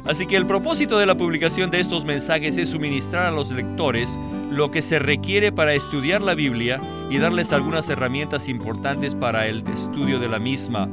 Así 0.07 0.25
que 0.25 0.37
el 0.37 0.45
propósito 0.45 0.97
de 0.97 1.05
la 1.05 1.17
publicación 1.17 1.69
de 1.69 1.81
estos 1.81 2.05
mensajes 2.05 2.57
es 2.57 2.69
suministrar 2.69 3.25
a 3.25 3.31
los 3.31 3.51
lectores 3.51 4.17
lo 4.49 4.71
que 4.71 4.81
se 4.81 4.99
requiere 4.99 5.51
para 5.51 5.73
estudiar 5.73 6.21
la 6.21 6.33
Biblia 6.33 6.79
y 7.09 7.17
darles 7.17 7.51
algunas 7.51 7.89
herramientas 7.89 8.47
importantes 8.47 9.15
para 9.15 9.47
el 9.47 9.67
estudio 9.67 10.19
de 10.19 10.29
la 10.29 10.39
misma. 10.39 10.87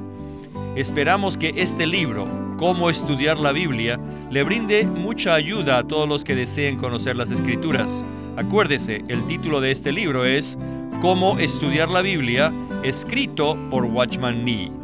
Esperamos 0.74 1.38
que 1.38 1.53
este 1.57 1.87
libro, 1.87 2.27
Cómo 2.59 2.90
estudiar 2.90 3.38
la 3.38 3.53
Biblia, 3.53 4.00
le 4.31 4.42
brinde 4.42 4.85
mucha 4.85 5.35
ayuda 5.35 5.79
a 5.79 5.85
todos 5.85 6.09
los 6.09 6.24
que 6.24 6.35
deseen 6.35 6.77
conocer 6.77 7.16
las 7.16 7.31
escrituras. 7.31 8.05
Acuérdese, 8.37 9.05
el 9.09 9.27
título 9.27 9.61
de 9.61 9.70
este 9.70 9.92
libro 9.92 10.24
es 10.24 10.59
Cómo 11.00 11.38
estudiar 11.38 11.88
la 11.88 12.00
Biblia, 12.00 12.53
escrito 12.83 13.57
por 13.70 13.85
Watchman 13.85 14.44
Nee. 14.44 14.84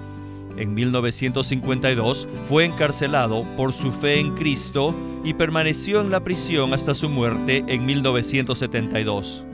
En 0.57 0.73
1952 0.73 2.27
fue 2.47 2.65
encarcelado 2.65 3.43
por 3.55 3.73
su 3.73 3.91
fe 3.91 4.19
en 4.19 4.35
Cristo 4.35 4.95
y 5.23 5.33
permaneció 5.33 6.01
en 6.01 6.11
la 6.11 6.23
prisión 6.23 6.73
hasta 6.73 6.93
su 6.93 7.09
muerte 7.09 7.63
en 7.67 7.85
1972. 7.85 9.45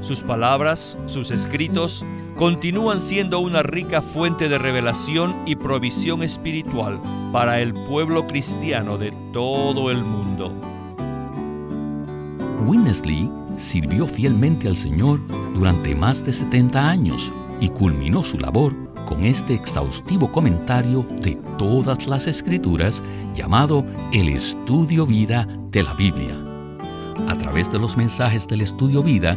Sus 0.00 0.22
palabras, 0.22 0.98
sus 1.06 1.30
escritos, 1.30 2.04
continúan 2.36 3.00
siendo 3.00 3.40
una 3.40 3.62
rica 3.62 4.00
fuente 4.00 4.48
de 4.48 4.58
revelación 4.58 5.34
y 5.46 5.56
provisión 5.56 6.22
espiritual 6.22 6.98
para 7.32 7.60
el 7.60 7.72
pueblo 7.72 8.26
cristiano 8.26 8.96
de 8.96 9.12
todo 9.32 9.90
el 9.90 10.02
mundo. 10.02 10.52
Winnesley 12.66 13.30
sirvió 13.58 14.06
fielmente 14.06 14.68
al 14.68 14.76
Señor 14.76 15.20
durante 15.54 15.94
más 15.94 16.24
de 16.24 16.32
70 16.32 16.88
años 16.88 17.30
y 17.60 17.68
culminó 17.68 18.22
su 18.24 18.38
labor 18.38 18.74
con 19.06 19.24
este 19.24 19.54
exhaustivo 19.54 20.30
comentario 20.30 21.06
de 21.20 21.36
todas 21.58 22.06
las 22.06 22.26
escrituras 22.26 23.02
llamado 23.34 23.84
el 24.12 24.28
Estudio 24.28 25.06
Vida 25.06 25.46
de 25.70 25.82
la 25.82 25.94
Biblia. 25.94 26.36
A 27.28 27.36
través 27.36 27.70
de 27.70 27.78
los 27.78 27.96
mensajes 27.96 28.46
del 28.48 28.62
Estudio 28.62 29.02
Vida, 29.02 29.36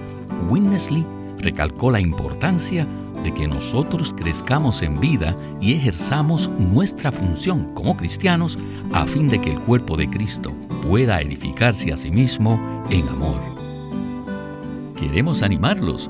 Winnesley 0.50 1.06
recalcó 1.40 1.92
la 1.92 2.00
importancia 2.00 2.88
de 3.24 3.34
que 3.34 3.48
nosotros 3.48 4.14
crezcamos 4.16 4.82
en 4.82 5.00
vida 5.00 5.36
y 5.62 5.74
ejerzamos 5.74 6.50
nuestra 6.58 7.12
función 7.12 7.74
como 7.74 7.96
cristianos 7.96 8.58
a 8.92 9.06
fin 9.06 9.30
de 9.30 9.40
que 9.40 9.52
el 9.52 9.60
cuerpo 9.60 9.96
de 9.96 10.10
Cristo 10.10 10.54
pueda 10.88 11.22
edificarse 11.22 11.92
a 11.94 11.98
sí 11.98 12.12
mismo 12.12 12.84
en 12.90 13.08
amor. 13.08 13.40
Queremos 14.96 15.42
animarlos 15.42 16.10